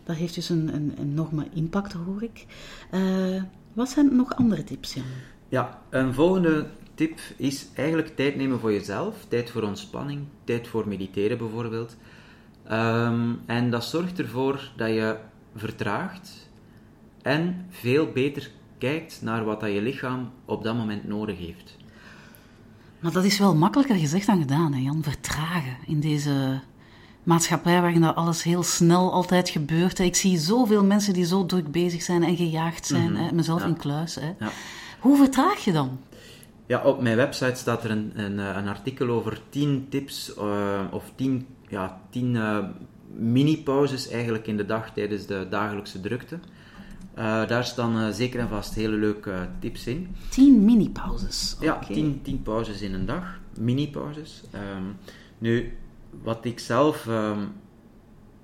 Dat 0.04 0.16
heeft 0.16 0.34
dus 0.34 0.48
een, 0.48 0.74
een 0.74 0.92
enorme 0.98 1.46
impact, 1.54 1.92
hoor 1.92 2.22
ik. 2.22 2.46
Eh, 2.90 3.42
wat 3.72 3.88
zijn 3.88 4.16
nog 4.16 4.34
andere 4.36 4.64
tips, 4.64 4.94
Jan? 4.94 5.04
Ja, 5.48 5.82
een 5.90 6.14
volgende 6.14 6.66
tip 6.94 7.18
is 7.36 7.66
eigenlijk 7.74 8.16
tijd 8.16 8.36
nemen 8.36 8.60
voor 8.60 8.72
jezelf. 8.72 9.24
Tijd 9.28 9.50
voor 9.50 9.62
ontspanning, 9.62 10.20
tijd 10.44 10.68
voor 10.68 10.88
mediteren 10.88 11.38
bijvoorbeeld. 11.38 11.96
Ehm, 12.64 13.30
en 13.46 13.70
dat 13.70 13.84
zorgt 13.84 14.18
ervoor 14.18 14.70
dat 14.76 14.88
je 14.88 15.16
vertraagt 15.54 16.48
en 17.22 17.66
veel 17.70 18.06
beter 18.12 18.50
kijkt 18.78 19.22
naar 19.22 19.44
wat 19.44 19.60
dat 19.60 19.72
je 19.72 19.82
lichaam 19.82 20.30
op 20.44 20.62
dat 20.62 20.76
moment 20.76 21.08
nodig 21.08 21.38
heeft. 21.38 21.76
Maar 23.02 23.12
dat 23.12 23.24
is 23.24 23.38
wel 23.38 23.54
makkelijker 23.54 23.96
gezegd 23.96 24.26
dan 24.26 24.38
gedaan, 24.40 24.72
hè, 24.72 24.80
Jan. 24.80 25.02
Vertragen 25.02 25.76
in 25.86 26.00
deze 26.00 26.60
maatschappij 27.22 27.80
waarin 27.80 28.00
dat 28.00 28.14
alles 28.16 28.42
heel 28.42 28.62
snel 28.62 29.12
altijd 29.12 29.48
gebeurt. 29.48 29.98
Ik 29.98 30.16
zie 30.16 30.38
zoveel 30.38 30.84
mensen 30.84 31.12
die 31.14 31.24
zo 31.24 31.46
druk 31.46 31.70
bezig 31.70 32.02
zijn 32.02 32.22
en 32.22 32.36
gejaagd 32.36 32.86
zijn, 32.86 33.16
hè, 33.16 33.32
mezelf 33.32 33.58
Mhm. 33.58 33.68
ja. 33.68 33.74
in 33.74 33.80
kluis. 33.80 34.14
Hè. 34.14 34.26
Ja. 34.38 34.50
Hoe 35.00 35.16
vertraag 35.16 35.64
je 35.64 35.72
dan? 35.72 35.98
Ja, 36.66 36.82
op 36.82 37.00
mijn 37.02 37.16
website 37.16 37.54
staat 37.54 37.84
er 37.84 37.90
een, 37.90 38.12
een, 38.14 38.38
eh, 38.38 38.56
een 38.56 38.68
artikel 38.68 39.08
over 39.08 39.40
10 39.48 39.86
tips 39.88 40.34
eh, 40.36 40.80
of 40.90 41.04
10, 41.14 41.46
ja, 41.68 42.00
10 42.10 42.36
eh, 42.36 42.58
mini-pauzes 43.16 44.08
eigenlijk 44.08 44.46
in 44.46 44.56
de 44.56 44.66
dag 44.66 44.90
tijdens 44.94 45.26
de 45.26 45.46
dagelijkse 45.50 46.00
drukte. 46.00 46.38
Eh, 47.14 47.46
daar 47.46 47.64
staan 47.64 47.98
eh, 47.98 48.08
zeker 48.12 48.40
en 48.40 48.48
vast 48.48 48.74
hele 48.74 48.96
leuke 48.96 49.30
eh, 49.30 49.40
tips 49.58 49.86
in. 49.86 50.16
Tien 50.28 50.64
mini-pauzes. 50.64 51.56
Ja. 51.60 51.78
10 51.78 52.20
10 52.22 52.42
pauzes 52.42 52.80
in 52.80 52.94
een 52.94 53.06
dag, 53.06 53.40
mini-pauzes. 53.58 54.42
Ehm, 54.50 54.82
nu, 55.38 55.78
wat 56.22 56.44
ik 56.44 56.58
zelf 56.58 57.06
ehm, 57.06 57.40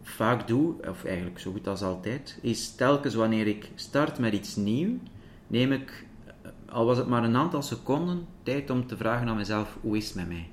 vaak 0.02 0.46
doe, 0.46 0.74
of 0.88 1.04
eigenlijk 1.04 1.38
zo 1.38 1.52
goed 1.52 1.66
als 1.66 1.82
altijd, 1.82 2.38
is 2.42 2.74
telkens 2.74 3.14
wanneer 3.14 3.46
ik 3.46 3.70
start 3.74 4.18
met 4.18 4.32
iets 4.32 4.56
nieuws, 4.56 4.98
neem 5.46 5.72
ik, 5.72 6.06
al 6.68 6.86
was 6.86 6.98
het 6.98 7.06
maar 7.06 7.24
een 7.24 7.36
aantal 7.36 7.62
seconden, 7.62 8.26
tijd 8.42 8.70
om 8.70 8.86
te 8.86 8.96
vragen 8.96 9.28
aan 9.28 9.36
mezelf, 9.36 9.76
hoe 9.80 9.96
is 9.96 10.06
het 10.06 10.14
met 10.14 10.28
mij? 10.28 10.48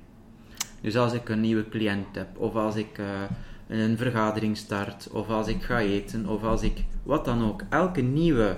Dus 0.80 0.96
als 0.96 1.12
ik 1.12 1.28
een 1.28 1.40
nieuwe 1.40 1.68
cliënt 1.68 2.14
heb, 2.14 2.38
of 2.38 2.54
als 2.54 2.76
ik 2.76 3.00
een 3.66 3.96
vergadering 3.96 4.56
start, 4.56 5.10
of 5.10 5.28
als 5.28 5.46
ik 5.48 5.62
ga 5.62 5.78
eten, 5.80 6.28
of 6.28 6.42
als 6.42 6.62
ik 6.62 6.84
wat 7.02 7.24
dan 7.24 7.44
ook, 7.44 7.62
elke 7.68 8.00
nieuwe 8.00 8.56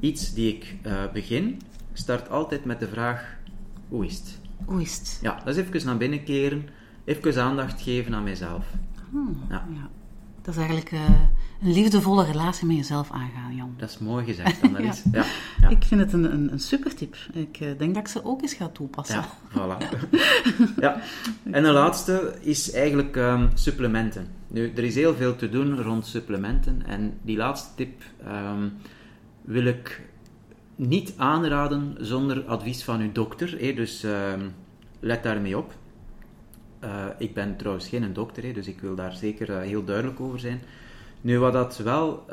iets 0.00 0.34
die 0.34 0.54
ik 0.54 0.76
eh, 0.82 0.92
begin, 1.12 1.60
start 1.92 2.30
altijd 2.30 2.64
met 2.64 2.80
de 2.80 2.88
vraag: 2.88 3.36
hoe 3.88 4.06
is 4.06 4.16
het? 4.18 4.38
Hoe 4.64 4.80
is 4.80 4.98
het? 4.98 5.18
Ja, 5.22 5.40
dat 5.44 5.56
is 5.56 5.64
even 5.64 5.86
naar 5.86 5.96
binnen 5.96 6.24
keren, 6.24 6.68
even 7.04 7.42
aandacht 7.42 7.82
geven 7.82 8.14
aan 8.14 8.22
mezelf. 8.22 8.66
Hmm, 9.10 9.42
Ja. 9.48 9.64
ja. 9.74 9.88
Dat 10.42 10.54
is 10.54 10.60
eigenlijk 10.60 10.92
eh, 10.92 11.00
een 11.62 11.72
liefdevolle 11.72 12.24
relatie 12.24 12.66
met 12.66 12.76
jezelf 12.76 13.10
aangaan, 13.10 13.56
Jan. 13.56 13.74
Dat 13.76 13.88
is 13.88 13.98
mooi 13.98 14.24
gezegd, 14.24 14.62
Annelies. 14.62 15.02
ja. 15.12 15.18
Ja. 15.22 15.24
Ja, 15.60 15.68
Ik 15.68 15.82
vind 15.84 16.00
het 16.00 16.12
een, 16.12 16.32
een, 16.32 16.52
een 16.52 16.58
super 16.60 16.94
tip. 16.94 17.16
Ik 17.32 17.60
eh, 17.60 17.68
denk 17.78 17.94
dat 17.94 18.02
ik 18.02 18.08
ze 18.08 18.24
ook 18.24 18.42
eens 18.42 18.54
ga 18.54 18.68
toepassen. 18.68 19.16
ja, 19.16 19.28
voilà. 19.50 19.98
ja. 20.80 21.00
En 21.50 21.62
de 21.62 21.70
laatste 21.72 22.34
is 22.40 22.72
eigenlijk 22.72 23.16
ehm, 23.16 23.48
supplementen. 23.54 24.26
Nu, 24.46 24.72
er 24.76 24.84
is 24.84 24.94
heel 24.94 25.14
veel 25.14 25.36
te 25.36 25.48
doen 25.48 25.82
rond 25.82 26.06
supplementen. 26.06 26.82
En 26.86 27.18
die 27.22 27.36
laatste 27.36 27.68
tip 27.74 28.02
ehm, 28.24 28.68
wil 29.42 29.64
ik 29.64 30.02
niet 30.76 31.14
aanraden 31.16 31.96
zonder 31.98 32.44
advies 32.44 32.84
van 32.84 33.00
uw 33.00 33.12
dokter. 33.12 33.56
hè. 33.58 33.72
Dus 33.72 34.02
ehm, 34.02 34.40
let 35.00 35.22
daarmee 35.22 35.58
op. 35.58 35.72
Eh, 36.78 37.04
ik 37.18 37.34
ben 37.34 37.56
trouwens 37.56 37.88
geen 37.88 38.12
dokter, 38.12 38.42
hè, 38.42 38.52
dus 38.52 38.66
ik 38.66 38.80
wil 38.80 38.94
daar 38.94 39.12
zeker 39.12 39.50
eh, 39.52 39.60
heel 39.60 39.84
duidelijk 39.84 40.20
over 40.20 40.38
zijn. 40.38 40.60
Nu, 41.20 41.38
wat 41.38 41.52
dat 41.52 41.78
wel 41.78 42.24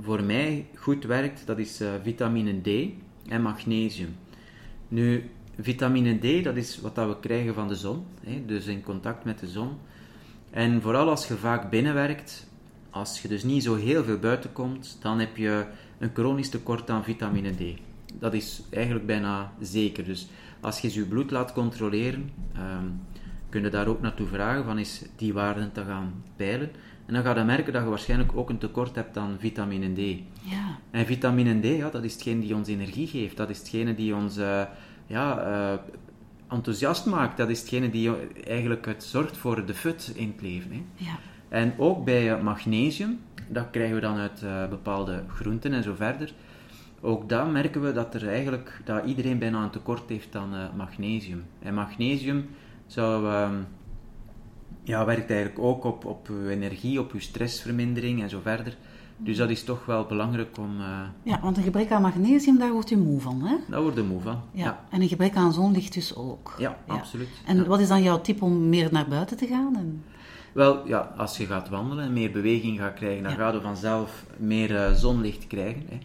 voor 0.00 0.22
mij 0.22 0.66
goed 0.74 1.04
werkt, 1.04 1.46
dat 1.46 1.58
is 1.58 1.80
eh, 1.80 1.88
vitamine 2.02 2.60
D 2.60 2.90
en 3.30 3.42
magnesium. 3.42 4.16
Nu, 4.88 5.30
vitamine 5.60 6.18
D, 6.18 6.44
dat 6.44 6.56
is 6.56 6.80
wat 6.80 6.94
dat 6.94 7.08
we 7.08 7.20
krijgen 7.20 7.54
van 7.54 7.68
de 7.68 7.76
zon, 7.76 8.04
hè, 8.24 8.44
dus 8.46 8.66
in 8.66 8.82
contact 8.82 9.24
met 9.24 9.38
de 9.38 9.48
zon. 9.48 9.70
En 10.50 10.82
vooral 10.82 11.08
als 11.08 11.28
je 11.28 11.34
vaak 11.34 11.70
binnenwerkt, 11.70 12.46
als 12.90 13.22
je 13.22 13.28
dus 13.28 13.42
niet 13.42 13.62
zo 13.62 13.74
heel 13.74 14.04
veel 14.04 14.18
buiten 14.18 14.52
komt, 14.52 14.98
dan 15.00 15.18
heb 15.18 15.36
je 15.36 15.66
een 15.98 16.10
chronisch 16.14 16.48
tekort 16.48 16.90
aan 16.90 17.04
vitamine 17.04 17.50
D. 17.50 17.78
Dat 18.18 18.34
is 18.34 18.62
eigenlijk 18.70 19.06
bijna 19.06 19.52
zeker. 19.60 20.04
Dus 20.04 20.28
als 20.60 20.80
je 20.80 20.94
je 20.94 21.04
bloed 21.04 21.30
laat 21.30 21.52
controleren, 21.52 22.30
ehm, 22.54 22.86
kun 23.48 23.62
je 23.62 23.70
daar 23.70 23.86
ook 23.86 24.00
naartoe 24.00 24.26
vragen 24.26 24.64
van 24.64 24.78
is 24.78 25.02
die 25.16 25.32
waarden 25.32 25.72
te 25.72 25.84
gaan 25.84 26.22
peilen. 26.36 26.70
En 27.08 27.14
dan 27.14 27.22
ga 27.22 27.38
je 27.38 27.44
merken 27.44 27.72
dat 27.72 27.82
je 27.82 27.88
waarschijnlijk 27.88 28.32
ook 28.34 28.50
een 28.50 28.58
tekort 28.58 28.94
hebt 28.94 29.16
aan 29.16 29.36
vitamine 29.38 29.92
D. 29.92 29.98
Ja. 30.42 30.78
En 30.90 31.06
vitamine 31.06 31.60
D, 31.60 31.64
ja, 31.64 31.90
dat 31.90 32.04
is 32.04 32.12
hetgene 32.12 32.40
die 32.40 32.54
ons 32.54 32.68
energie 32.68 33.06
geeft. 33.06 33.36
Dat 33.36 33.50
is 33.50 33.58
hetgene 33.58 33.94
die 33.94 34.14
ons 34.14 34.36
eh, 34.36 34.62
ja, 35.06 35.38
eh, 35.38 35.78
enthousiast 36.48 37.06
maakt. 37.06 37.36
Dat 37.36 37.48
is 37.48 37.60
hetgene 37.60 37.90
die 37.90 38.10
eigenlijk 38.46 38.86
het 38.86 39.04
zorgt 39.04 39.36
voor 39.36 39.66
de 39.66 39.74
fut 39.74 40.12
in 40.14 40.28
het 40.28 40.42
leven. 40.42 40.70
Hè. 40.72 40.82
ja. 40.94 41.18
En 41.48 41.74
ook 41.78 42.04
bij 42.04 42.42
magnesium, 42.42 43.20
dat 43.48 43.70
krijgen 43.70 43.94
we 43.94 44.00
dan 44.00 44.16
uit 44.16 44.42
eh, 44.42 44.68
bepaalde 44.68 45.24
groenten 45.28 45.72
en 45.72 45.82
zo 45.82 45.94
verder. 45.94 46.32
Ook 47.00 47.28
daar 47.28 47.46
merken 47.46 47.82
we 47.82 47.92
dat, 47.92 48.14
er 48.14 48.28
eigenlijk, 48.28 48.80
dat 48.84 49.04
iedereen 49.04 49.38
bijna 49.38 49.62
een 49.62 49.70
tekort 49.70 50.08
heeft 50.08 50.36
aan 50.36 50.70
magnesium. 50.76 51.44
En 51.58 51.74
magnesium 51.74 52.48
zou, 52.86 53.26
ehm, 53.26 53.54
ja, 54.88 55.04
werkt 55.04 55.30
eigenlijk 55.30 55.60
ook 55.60 55.84
op, 55.84 56.04
op 56.04 56.28
uw 56.28 56.48
energie, 56.48 57.00
op 57.00 57.12
uw 57.12 57.20
stressvermindering 57.20 58.22
en 58.22 58.28
zo 58.28 58.40
verder. 58.42 58.76
Dus 59.16 59.36
dat 59.36 59.50
is 59.50 59.64
toch 59.64 59.86
wel 59.86 60.04
belangrijk 60.04 60.58
om... 60.58 60.80
eh 60.80 61.00
ja, 61.22 61.40
want 61.42 61.56
een 61.56 61.62
gebrek 61.62 61.90
aan 61.90 62.02
magnesium, 62.02 62.58
daar 62.58 62.72
wordt 62.72 62.88
je 62.88 62.96
moe 62.96 63.20
van, 63.20 63.40
hè? 63.42 63.56
daar 63.68 63.82
word 63.82 63.94
je 63.96 64.02
moe 64.02 64.20
van. 64.20 64.40
Ja. 64.52 64.64
Ja, 64.64 64.84
En 64.90 65.00
een 65.02 65.08
gebrek 65.08 65.36
aan 65.36 65.52
zonlicht 65.52 65.92
dus 65.94 66.16
ook. 66.16 66.54
ja, 66.58 66.78
absoluut. 66.86 67.28
En 67.46 67.56
Ja. 67.56 67.64
wat 67.64 67.80
is 67.80 67.88
dan 67.88 68.02
jouw 68.02 68.20
tip 68.20 68.42
om 68.42 68.68
meer 68.68 68.88
naar 68.92 69.08
buiten 69.08 69.36
te 69.36 69.46
gaan? 69.46 69.76
En... 69.76 70.04
Wel, 70.52 70.86
ja, 70.88 71.12
als 71.16 71.36
je 71.36 71.46
gaat 71.46 71.68
wandelen 71.68 72.04
en 72.04 72.12
meer 72.12 72.30
beweging 72.30 72.78
gaat 72.78 72.94
krijgen, 72.94 73.22
dan 73.22 73.32
Ja. 73.32 73.38
ga 73.38 73.52
je 73.52 73.60
vanzelf 73.60 74.24
meer 74.36 74.76
eh, 74.76 74.92
zonlicht 74.92 75.46
krijgen. 75.46 75.82
Hè. 75.88 75.98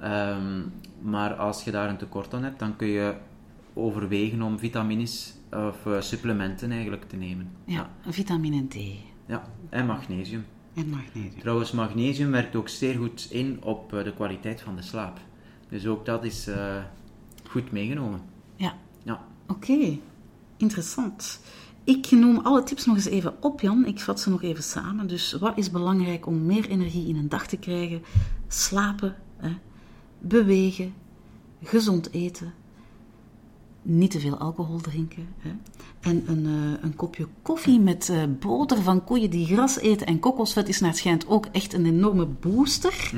Ehm, 0.00 0.60
maar 1.00 1.34
als 1.34 1.64
je 1.64 1.70
daar 1.70 1.88
een 1.88 1.96
tekort 1.96 2.34
aan 2.34 2.42
hebt, 2.44 2.58
dan 2.58 2.76
kun 2.76 2.88
je 2.88 3.14
overwegen 3.74 4.42
om 4.42 4.58
vitamines 4.58 5.34
of 5.52 5.86
eh, 5.86 6.00
supplementen 6.00 6.70
eigenlijk 6.70 7.08
te 7.08 7.16
nemen. 7.16 7.50
Ja, 7.64 7.90
vitamine 8.06 8.66
D 8.68 8.74
Ja, 9.26 9.48
en 9.68 9.86
magnesium. 9.86 10.44
en 10.74 10.88
magnesium. 10.88 11.38
Trouwens, 11.40 11.72
magnesium 11.72 12.30
werkt 12.30 12.56
ook 12.56 12.68
zeer 12.68 12.94
goed 12.96 13.26
in 13.30 13.58
op 13.62 13.92
eh, 13.94 14.04
de 14.04 14.14
kwaliteit 14.14 14.60
van 14.60 14.76
de 14.76 14.82
slaap. 14.82 15.18
Dus 15.68 15.86
ook 15.86 16.04
dat 16.06 16.24
is 16.24 16.46
eh, 16.46 16.76
goed 17.48 17.72
meegenomen. 17.72 18.20
Ja, 18.56 18.74
Ja. 19.02 19.24
oké. 19.48 19.98
Interessant. 20.56 21.40
Ik 21.84 22.10
noem 22.10 22.38
alle 22.38 22.62
tips 22.62 22.86
nog 22.86 22.96
eens 22.96 23.06
even 23.06 23.42
op, 23.42 23.60
Jan. 23.60 23.86
Ik 23.86 24.00
vat 24.00 24.20
ze 24.20 24.30
nog 24.30 24.42
even 24.42 24.62
samen. 24.62 25.06
Dus 25.06 25.32
wat 25.32 25.58
is 25.58 25.70
belangrijk 25.70 26.26
om 26.26 26.46
meer 26.46 26.68
energie 26.68 27.08
in 27.08 27.16
een 27.16 27.28
dag 27.28 27.46
te 27.46 27.56
krijgen? 27.56 28.02
Slapen, 28.48 29.16
hè? 29.36 29.50
bewegen, 30.18 30.94
gezond 31.62 32.12
eten, 32.12 32.52
niet 33.82 34.10
te 34.10 34.20
veel 34.20 34.38
alcohol 34.38 34.78
drinken. 34.80 35.28
Hè? 35.38 35.50
En 36.00 36.22
een, 36.26 36.46
eh, 36.46 36.84
een 36.84 36.96
kopje 36.96 37.26
koffie 37.42 37.80
met 37.80 38.08
eh, 38.08 38.22
boter 38.38 38.82
van 38.82 39.04
koeien 39.04 39.30
die 39.30 39.46
gras 39.46 39.78
eten 39.78 40.06
en 40.06 40.18
kokosvet 40.18 40.68
is 40.68 40.80
naar 40.80 40.90
het 40.90 40.98
schijnt 40.98 41.28
ook 41.28 41.46
echt 41.52 41.72
een 41.72 41.86
enorme 41.86 42.26
booster. 42.26 43.12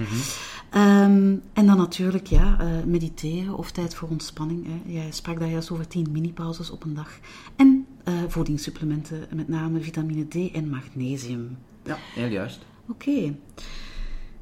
Ehm, 0.70 1.36
en 1.52 1.66
dan 1.66 1.76
natuurlijk 1.76 2.26
ja, 2.26 2.56
eh, 2.60 2.66
mediteren 2.86 3.56
of 3.56 3.70
tijd 3.70 3.94
voor 3.94 4.08
ontspanning. 4.08 4.66
Hè. 4.66 4.92
Jij 4.92 5.10
sprak 5.10 5.38
daar 5.38 5.50
juist 5.50 5.70
over 5.70 5.86
10 5.86 6.06
mini-pauzes 6.10 6.70
op 6.70 6.84
een 6.84 6.94
dag. 6.94 7.18
En 7.56 7.86
voedingssupplementen, 8.28 9.26
met 9.34 9.48
name 9.48 9.80
vitamine 9.80 10.28
D 10.28 10.52
en 10.52 10.68
magnesium. 10.68 11.58
ja, 11.84 11.96
heel 12.14 12.28
juist. 12.28 12.60
Oké. 12.88 13.34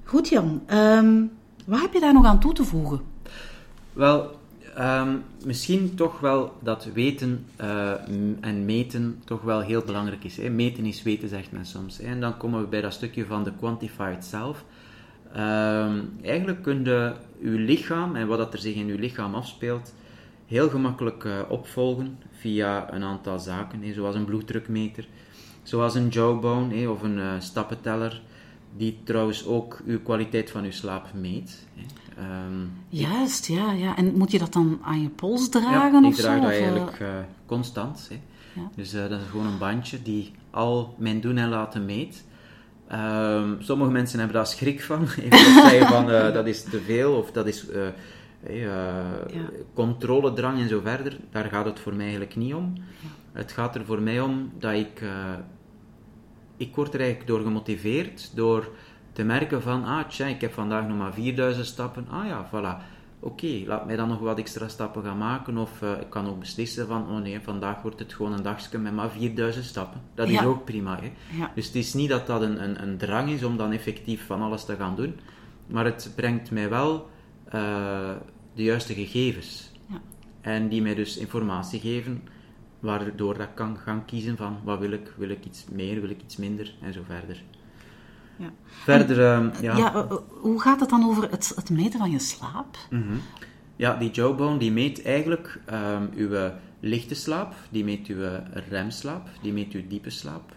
Goed 0.04 0.28
Jan, 0.28 0.62
Ehm, 0.66 1.22
wat 1.66 1.80
heb 1.80 1.92
je 1.92 2.00
daar 2.00 2.12
nog 2.12 2.24
aan 2.24 2.40
toe 2.40 2.52
te 2.52 2.64
voegen? 2.64 3.00
Wel, 3.92 4.39
ehm, 4.74 5.16
misschien 5.44 5.94
toch 5.94 6.20
wel 6.20 6.52
dat 6.62 6.84
weten 6.84 7.46
eh, 7.56 8.08
en 8.40 8.64
meten 8.64 9.22
toch 9.24 9.42
wel 9.42 9.60
heel 9.60 9.82
belangrijk 9.82 10.24
is. 10.24 10.36
Hè? 10.36 10.48
Meten 10.48 10.84
is 10.84 11.02
weten, 11.02 11.28
zegt 11.28 11.52
men 11.52 11.66
soms. 11.66 11.98
Hè? 11.98 12.04
En 12.04 12.20
dan 12.20 12.36
komen 12.36 12.60
we 12.60 12.66
bij 12.66 12.80
dat 12.80 12.92
stukje 12.92 13.26
van 13.26 13.44
de 13.44 13.52
quantified 13.58 14.24
self. 14.24 14.64
Ehm, 15.32 16.00
eigenlijk 16.22 16.62
kun 16.62 16.84
je 16.84 17.12
uw 17.40 17.58
lichaam 17.58 18.16
en 18.16 18.26
wat 18.26 18.38
dat 18.38 18.52
er 18.52 18.58
zich 18.58 18.74
in 18.74 18.88
uw 18.88 18.98
lichaam 18.98 19.34
afspeelt 19.34 19.92
heel 20.50 20.68
gemakkelijk 20.68 21.24
eh, 21.24 21.38
opvolgen 21.48 22.18
via 22.30 22.92
een 22.92 23.02
aantal 23.02 23.38
zaken, 23.38 23.82
hè? 23.82 23.92
zoals 23.92 24.14
een 24.14 24.24
bloeddrukmeter, 24.24 25.08
zoals 25.62 25.94
een 25.94 26.08
jawbone 26.08 26.74
hè? 26.74 26.88
of 26.88 27.02
een 27.02 27.18
eh, 27.18 27.32
stappenteller, 27.38 28.22
die 28.76 28.98
trouwens 29.04 29.46
ook 29.46 29.80
uw 29.86 30.00
kwaliteit 30.02 30.50
van 30.50 30.64
uw 30.64 30.70
slaap 30.70 31.12
meet. 31.14 31.66
Ehm, 32.20 32.66
Juist, 32.88 33.46
ja, 33.46 33.72
ja. 33.72 33.96
En 33.96 34.16
moet 34.16 34.30
je 34.30 34.38
dat 34.38 34.52
dan 34.52 34.78
aan 34.82 35.02
je 35.02 35.08
pols 35.08 35.44
ja, 35.44 35.60
dragen 35.60 36.04
ik 36.04 36.10
of 36.10 36.16
draag 36.16 36.34
zo? 36.36 36.40
dat 36.40 36.50
Of, 36.50 36.56
eigenlijk 36.56 37.00
eh, 37.00 37.08
constant. 37.46 38.06
Hè. 38.08 38.20
Ja. 38.60 38.68
Dus 38.76 38.92
eh, 38.92 39.08
dat 39.08 39.20
is 39.20 39.26
gewoon 39.30 39.46
een 39.46 39.58
bandje 39.58 40.02
die 40.02 40.32
al 40.50 40.94
mijn 40.98 41.20
doen 41.20 41.36
en 41.36 41.48
laten 41.48 41.84
meet. 41.84 42.24
Ehm, 42.88 43.54
sommige 43.58 43.90
mensen 43.90 44.18
hebben 44.18 44.36
daar 44.36 44.46
schrik 44.46 44.82
van. 44.82 45.02
Even 45.30 45.38
zeggen 45.70 45.86
van 45.86 46.06
dat 46.06 46.46
is 46.46 46.62
te 46.62 46.80
veel 46.80 47.12
of 47.12 47.32
dat 47.32 47.46
is 47.46 47.66
Ja. 48.48 49.12
controledrang 49.74 50.58
en 50.60 50.68
zo 50.68 50.80
verder. 50.80 51.18
Daar 51.30 51.44
gaat 51.44 51.64
het 51.64 51.80
voor 51.80 51.92
mij 51.92 52.02
eigenlijk 52.02 52.36
niet 52.36 52.54
om. 52.54 52.72
Het 53.32 53.52
gaat 53.52 53.74
er 53.74 53.84
voor 53.84 54.02
mij 54.02 54.20
om 54.20 54.50
dat 54.58 54.72
ik... 54.72 55.02
ik 56.56 56.74
word 56.76 56.94
er 56.94 57.00
eigenlijk 57.00 57.30
door 57.30 57.42
gemotiveerd 57.42 58.30
door 58.34 58.70
te 59.12 59.24
merken 59.24 59.62
van, 59.62 59.84
ah 59.84 60.08
tja, 60.08 60.26
ik 60.26 60.40
heb 60.40 60.52
vandaag 60.52 60.88
nog 60.88 60.96
maar 60.96 61.14
4000 61.14 61.66
stappen. 61.66 62.06
Ah 62.10 62.26
ja, 62.26 62.48
voilà. 62.48 62.98
Oké, 63.22 63.62
laat 63.66 63.86
mij 63.86 63.96
dan 63.96 64.08
nog 64.08 64.18
wat 64.18 64.38
extra 64.38 64.68
stappen 64.68 65.04
gaan 65.04 65.18
maken. 65.18 65.58
Of 65.58 65.82
eh, 65.82 65.90
ik 66.00 66.10
kan 66.10 66.28
ook 66.28 66.38
beslissen 66.38 66.86
van, 66.86 67.10
oh 67.10 67.18
nee, 67.18 67.40
vandaag 67.40 67.82
wordt 67.82 67.98
het 67.98 68.14
gewoon 68.14 68.32
een 68.32 68.42
dagje 68.42 68.78
met 68.78 68.94
maar 68.94 69.10
4000 69.10 69.64
stappen. 69.64 70.00
Dat 70.14 70.28
is 70.28 70.42
ook 70.42 70.64
prima. 70.64 70.98
Hè? 71.00 71.12
Ja. 71.38 71.52
Dus 71.54 71.66
het 71.66 71.74
is 71.74 71.94
niet 71.94 72.08
dat 72.08 72.26
dat 72.26 72.42
een, 72.42 72.62
een, 72.62 72.82
een 72.82 72.98
drang 72.98 73.30
is 73.30 73.44
om 73.44 73.56
dan 73.56 73.72
effectief 73.72 74.26
van 74.26 74.42
alles 74.42 74.64
te 74.64 74.76
gaan 74.76 74.96
doen. 74.96 75.20
Maar 75.66 75.84
het 75.84 76.12
brengt 76.14 76.50
mij 76.50 76.68
wel 76.68 77.10
eh, 77.44 78.10
de 78.54 78.62
juiste 78.62 78.94
gegevens. 78.94 79.72
Ja. 79.86 80.00
En 80.40 80.68
die 80.68 80.82
mij 80.82 80.94
dus 80.94 81.16
informatie 81.16 81.80
geven, 81.80 82.22
waardoor 82.78 83.38
dat 83.38 83.48
ik 83.48 83.54
kan 83.54 83.76
gaan 83.76 84.04
kiezen 84.04 84.36
van 84.36 84.58
wat 84.64 84.78
wil 84.78 84.92
ik, 84.92 85.12
wil 85.16 85.28
ik 85.28 85.44
iets 85.44 85.66
meer, 85.70 86.00
wil 86.00 86.10
ik 86.10 86.22
iets 86.22 86.36
minder 86.36 86.74
en 86.80 86.92
zo 86.92 87.00
verder. 87.06 87.42
Ja. 88.40 88.50
Verder, 88.66 89.24
ehm, 89.24 89.62
Ja, 89.62 89.76
ja. 89.76 89.94
eh, 89.94 90.00
eh, 90.00 90.16
hoe 90.40 90.60
gaat 90.60 90.80
het 90.80 90.88
dan 90.88 91.04
over 91.04 91.30
het, 91.30 91.52
het 91.56 91.70
meten 91.70 91.98
van 91.98 92.10
je 92.10 92.18
slaap? 92.18 92.76
Mhm. 92.90 93.14
Ja, 93.76 93.96
die 93.96 94.10
jawbone 94.10 94.58
die 94.58 94.72
meet 94.72 95.04
eigenlijk 95.04 95.60
ehm, 95.66 96.06
uw 96.14 96.50
lichte 96.80 97.14
slaap, 97.14 97.54
die 97.70 97.84
meet 97.84 98.06
uw 98.06 98.24
remslaap, 98.68 99.28
die 99.42 99.52
meet 99.52 99.72
uw 99.72 99.86
diepe 99.88 100.10
slaap. 100.10 100.52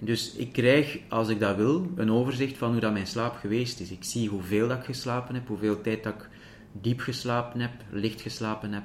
Dus 0.00 0.34
ik 0.34 0.52
krijg, 0.52 0.98
als 1.08 1.28
ik 1.28 1.40
dat 1.40 1.56
wil, 1.56 1.90
een 1.96 2.10
overzicht 2.10 2.58
van 2.58 2.70
hoe 2.70 2.80
dat 2.80 2.92
mijn 2.92 3.06
slaap 3.06 3.36
geweest 3.36 3.80
is. 3.80 3.90
Ik 3.90 4.04
zie 4.04 4.28
hoeveel 4.28 4.68
dat 4.68 4.78
ik 4.78 4.84
geslapen 4.84 5.34
heb, 5.34 5.48
hoeveel 5.48 5.80
tijd 5.80 6.04
dat 6.04 6.14
ik 6.14 6.28
diep 6.72 7.00
geslapen 7.00 7.60
heb, 7.60 7.70
licht 7.90 8.20
geslapen 8.20 8.72
heb. 8.72 8.82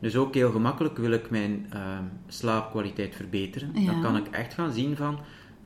Dus 0.00 0.16
ook 0.16 0.34
heel 0.34 0.50
gemakkelijk 0.50 0.96
wil 0.96 1.12
ik 1.12 1.30
mijn 1.30 1.66
ehm, 1.70 2.04
slaapkwaliteit 2.28 3.14
verbeteren. 3.16 3.70
Ja. 3.74 3.90
Dan 3.92 4.02
kan 4.02 4.16
ik 4.16 4.26
echt 4.30 4.54
gaan 4.54 4.72
zien 4.72 4.96
van, 4.96 5.18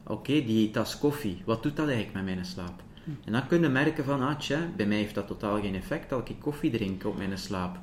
oké, 0.07 0.45
die 0.45 0.71
tas 0.71 0.99
koffie, 0.99 1.43
wat 1.45 1.63
doet 1.63 1.77
dat 1.77 1.87
eigenlijk 1.87 2.15
met 2.15 2.35
mijn 2.35 2.47
slaap? 2.47 2.83
En 3.25 3.33
dan 3.33 3.47
kun 3.47 3.61
je 3.61 3.69
merken 3.69 4.05
van, 4.05 4.21
ah 4.21 4.39
tja, 4.39 4.69
bij 4.77 4.87
mij 4.87 4.97
heeft 4.97 5.15
dat 5.15 5.27
totaal 5.27 5.61
geen 5.61 5.75
effect 5.75 6.13
als 6.13 6.23
ik 6.25 6.37
koffie 6.41 6.71
drink 6.71 7.05
op 7.05 7.17
mijn 7.17 7.39
slaap. 7.39 7.79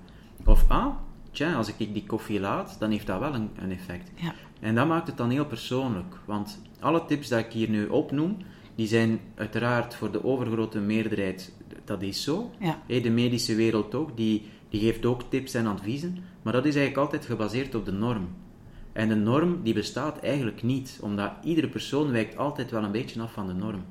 Of 0.45 0.65
ah, 0.67 0.95
tja, 1.31 1.53
als 1.53 1.73
ik 1.73 1.93
die 1.93 2.05
koffie 2.05 2.39
laat, 2.39 2.75
dan 2.79 2.91
heeft 2.91 3.07
dat 3.07 3.19
wel 3.19 3.33
een, 3.33 3.49
een 3.55 3.71
effect. 3.71 4.11
Ja. 4.15 4.33
En 4.59 4.75
dat 4.75 4.87
maakt 4.87 5.07
het 5.07 5.17
dan 5.17 5.29
heel 5.29 5.45
persoonlijk. 5.45 6.15
Want 6.25 6.61
alle 6.79 7.05
tips 7.05 7.27
die 7.27 7.37
ik 7.37 7.51
hier 7.51 7.69
nu 7.69 7.87
opnoem, 7.87 8.37
die 8.75 8.87
zijn 8.87 9.19
uiteraard 9.35 9.95
voor 9.95 10.11
de 10.11 10.23
overgrote 10.23 10.79
meerderheid, 10.79 11.53
dat 11.85 12.01
is 12.01 12.23
zo. 12.23 12.51
Ja. 12.59 12.79
De 12.87 13.09
medische 13.09 13.55
wereld 13.55 13.95
ook, 13.95 14.17
die, 14.17 14.47
die 14.69 14.79
geeft 14.79 15.05
ook 15.05 15.21
tips 15.29 15.53
en 15.53 15.67
adviezen. 15.67 16.17
Maar 16.41 16.53
dat 16.53 16.65
is 16.65 16.75
eigenlijk 16.75 17.05
altijd 17.05 17.25
gebaseerd 17.25 17.75
op 17.75 17.85
de 17.85 17.91
norm. 17.91 18.27
En 18.93 19.09
de 19.09 19.15
norm 19.15 19.59
die 19.63 19.73
bestaat 19.73 20.19
eigenlijk 20.19 20.63
niet, 20.63 20.99
omdat 21.01 21.31
iedere 21.43 21.67
persoon 21.69 22.11
wijkt 22.11 22.37
altijd 22.37 22.71
wel 22.71 22.83
een 22.83 22.91
beetje 22.91 23.21
af 23.21 23.33
van 23.33 23.47
de 23.47 23.53
norm. 23.53 23.83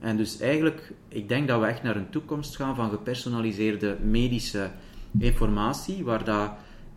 En 0.00 0.16
dus 0.16 0.40
eigenlijk, 0.40 0.92
ik 1.08 1.28
denk 1.28 1.48
dat 1.48 1.60
we 1.60 1.66
echt 1.66 1.82
naar 1.82 1.96
een 1.96 2.10
toekomst 2.10 2.56
gaan 2.56 2.74
van 2.74 2.90
gepersonaliseerde 2.90 3.96
medische 4.02 4.70
informatie, 5.18 6.04
waar 6.04 6.24
dat 6.24 6.50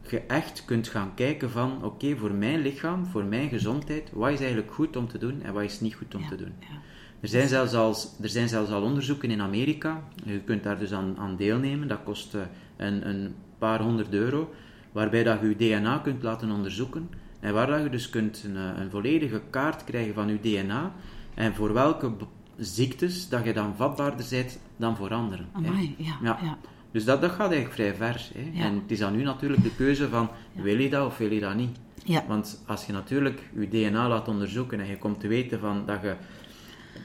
je 0.09 0.19
echt 0.19 0.65
kunt 0.65 0.87
gaan 0.87 1.11
kijken 1.15 1.49
van, 1.49 1.83
oké, 1.83 2.15
voor 2.15 2.31
mijn 2.31 2.61
lichaam, 2.61 3.05
voor 3.05 3.23
mijn 3.25 3.49
gezondheid, 3.49 4.11
wat 4.13 4.31
is 4.31 4.39
eigenlijk 4.39 4.73
goed 4.73 4.95
om 4.95 5.07
te 5.07 5.17
doen 5.17 5.41
en 5.41 5.53
wat 5.53 5.63
is 5.63 5.79
niet 5.79 5.95
goed 5.95 6.15
om 6.15 6.21
Ja, 6.21 6.27
te 6.27 6.35
doen. 6.35 6.53
ja. 6.59 6.75
Er 7.19 7.27
zijn, 7.27 7.47
zelfs 7.47 7.73
al, 7.73 7.95
er 8.21 8.29
zijn 8.29 8.47
zelfs 8.47 8.71
al 8.71 8.81
onderzoeken 8.81 9.29
in 9.31 9.41
Amerika, 9.41 10.03
je 10.25 10.39
kunt 10.39 10.63
daar 10.63 10.79
dus 10.79 10.91
aan, 10.93 11.15
aan 11.17 11.35
deelnemen, 11.35 11.87
dat 11.87 12.03
kost 12.03 12.33
eh, 12.35 12.41
een, 12.77 13.07
een 13.09 13.35
paar 13.57 13.81
honderd 13.81 14.13
euro, 14.13 14.49
waarbij 14.97 15.23
dat 15.23 15.39
je 15.41 15.47
je 15.47 15.55
DNA 15.55 15.97
kunt 15.97 16.23
laten 16.23 16.51
onderzoeken 16.51 17.09
en 17.39 17.53
waar 17.53 17.67
dat 17.67 17.83
je 17.83 17.89
dus 17.89 18.09
kunt 18.09 18.43
een, 18.45 18.55
eh, 18.55 18.81
een 18.81 18.89
volledige 18.89 19.41
kaart 19.49 19.83
krijgen 19.83 20.13
van 20.13 20.27
je 20.27 20.39
DNA 20.39 20.93
en 21.33 21.55
voor 21.55 21.73
welke 21.73 22.11
ziektes 22.57 23.29
dat 23.29 23.43
je 23.45 23.53
dan 23.53 23.75
vatbaarder 23.75 24.25
bent 24.29 24.59
dan 24.77 24.95
voor 24.95 25.13
anderen. 25.13 25.47
Amai, 25.53 25.95
ja, 25.97 26.17
Ja. 26.23 26.37
ja. 26.43 26.57
Dus 26.91 27.05
dat, 27.05 27.21
dat 27.21 27.31
gaat 27.31 27.51
eigenlijk 27.51 27.73
vrij 27.73 27.95
ver. 27.95 28.29
Hè. 28.33 28.59
Ja. 28.59 28.65
En 28.65 28.73
het 28.75 28.91
is 28.91 29.01
aan 29.01 29.19
u 29.19 29.23
natuurlijk 29.23 29.63
de 29.63 29.75
keuze 29.75 30.09
van, 30.09 30.29
wil 30.53 30.77
je 30.79 30.89
dat 30.89 31.05
of 31.05 31.17
wil 31.17 31.31
je 31.31 31.39
dat 31.39 31.55
niet? 31.55 31.77
Ja. 32.03 32.23
Want 32.27 32.63
als 32.67 32.85
je 32.85 32.93
natuurlijk 32.93 33.49
je 33.59 33.67
DNA 33.67 34.07
laat 34.07 34.27
onderzoeken 34.27 34.79
en 34.79 34.87
je 34.87 34.97
komt 34.97 35.19
te 35.19 35.27
weten 35.27 35.59
van 35.59 35.83
dat 35.85 36.01
je 36.01 36.15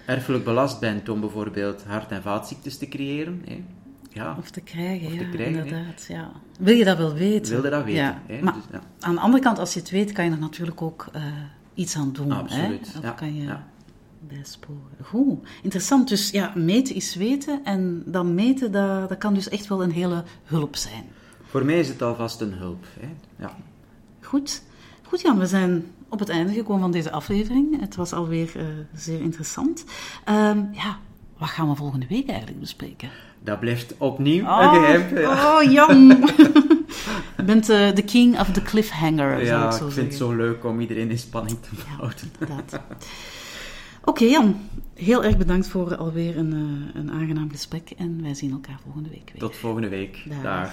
erfelijk 0.06 0.44
belast 0.44 0.80
bent 0.80 1.08
om 1.08 1.20
bijvoorbeeld 1.20 1.84
hart- 1.84 2.10
en 2.10 2.22
vaatziektes 2.22 2.78
te 2.78 2.88
creëren, 2.88 3.42
hè, 3.44 3.64
ja, 4.14 4.36
Of 4.38 4.50
te 4.50 4.60
krijgen, 4.60 5.06
Of 5.06 5.12
ja, 5.14 5.28
krijgen, 5.28 5.46
inderdaad. 5.64 6.04
Ja. 6.08 6.32
Wil 6.58 6.74
je 6.76 6.84
dat 6.84 6.96
wel 6.96 7.14
weten? 7.14 7.52
wilde 7.52 7.70
dat 7.70 7.84
weten. 7.84 8.02
Ja. 8.02 8.22
Hè? 8.26 8.42
Maar 8.42 8.52
Dus, 8.54 8.62
ja. 8.72 8.80
aan 9.00 9.14
de 9.14 9.20
andere 9.20 9.42
kant, 9.42 9.58
als 9.58 9.74
je 9.74 9.80
het 9.80 9.90
weet, 9.90 10.12
kan 10.12 10.24
je 10.24 10.30
er 10.30 10.38
natuurlijk 10.38 10.82
ook 10.82 11.08
eh, 11.12 11.22
iets 11.74 11.96
aan 11.96 12.12
doen. 12.12 12.32
Absoluut, 12.32 12.92
Hè? 12.92 13.08
Of 13.08 13.14
kan 13.14 13.34
je 13.34 13.56
bijsporen. 14.28 14.80
Goed, 15.02 15.48
interessant. 15.62 16.08
Dus 16.08 16.30
ja, 16.30 16.52
meten 16.54 16.94
is 16.94 17.14
weten. 17.14 17.64
En 17.64 18.02
dan 18.06 18.34
meten, 18.34 18.72
dat, 18.72 19.08
dat 19.08 19.18
kan 19.18 19.34
dus 19.34 19.48
echt 19.48 19.66
wel 19.66 19.82
een 19.82 19.92
hele 19.92 20.24
hulp 20.44 20.76
zijn. 20.76 21.04
Voor 21.42 21.64
mij 21.64 21.78
is 21.78 21.88
het 21.88 22.02
alvast 22.02 22.40
een 22.40 22.52
hulp. 22.52 22.84
Hè? 23.00 23.08
Ja. 23.38 23.56
Goed. 24.20 24.62
Goed 25.02 25.20
Jan, 25.20 25.38
we 25.38 25.46
zijn 25.46 25.86
op 26.08 26.18
het 26.18 26.28
einde 26.28 26.52
gekomen 26.52 26.80
van 26.80 26.90
deze 26.90 27.10
aflevering. 27.10 27.80
Het 27.80 27.96
was 27.96 28.12
alweer 28.12 28.52
eh, 28.56 28.64
zeer 28.94 29.20
interessant. 29.20 29.84
Ehm, 30.24 30.64
ja, 30.72 30.98
wat 31.38 31.48
gaan 31.48 31.68
we 31.68 31.74
volgende 31.74 32.06
week 32.06 32.28
eigenlijk 32.28 32.60
bespreken? 32.60 33.10
Dat 33.44 33.60
blijft 33.60 33.94
opnieuw 33.98 34.44
een 34.46 34.68
geheim. 34.70 35.18
Ja, 35.18 35.58
oh 35.60 35.72
Jan! 35.72 36.08
je 37.36 37.42
bent 37.44 37.68
eh, 37.68 37.94
de 37.94 38.02
king 38.02 38.40
of 38.40 38.50
the 38.50 38.62
cliffhanger, 38.62 39.30
zou 39.30 39.44
ja 39.44 39.66
ik 39.66 39.72
ik 39.72 39.78
zo 39.78 39.88
vind 39.88 40.06
het 40.06 40.16
zo 40.16 40.32
leuk 40.34 40.64
om 40.64 40.80
iedereen 40.80 41.10
in 41.10 41.18
spanning 41.18 41.58
te 41.60 41.68
Ja, 41.76 41.82
houden. 41.96 42.18
inderdaad. 42.32 42.80
Oké 44.04 44.24
Jan, 44.24 44.56
heel 44.94 45.24
erg 45.24 45.36
bedankt 45.36 45.66
voor 45.68 45.96
alweer 45.96 46.36
een, 46.38 46.52
eh, 46.52 47.00
een 47.00 47.10
aangenaam 47.12 47.50
gesprek. 47.50 47.90
En 47.96 48.22
wij 48.22 48.34
zien 48.34 48.50
elkaar 48.52 48.78
volgende 48.84 49.08
week 49.08 49.30
weer. 49.32 49.40
Tot 49.42 49.56
volgende 49.56 49.88
week. 49.88 50.24
Dag. 50.28 50.42
Dag. 50.42 50.72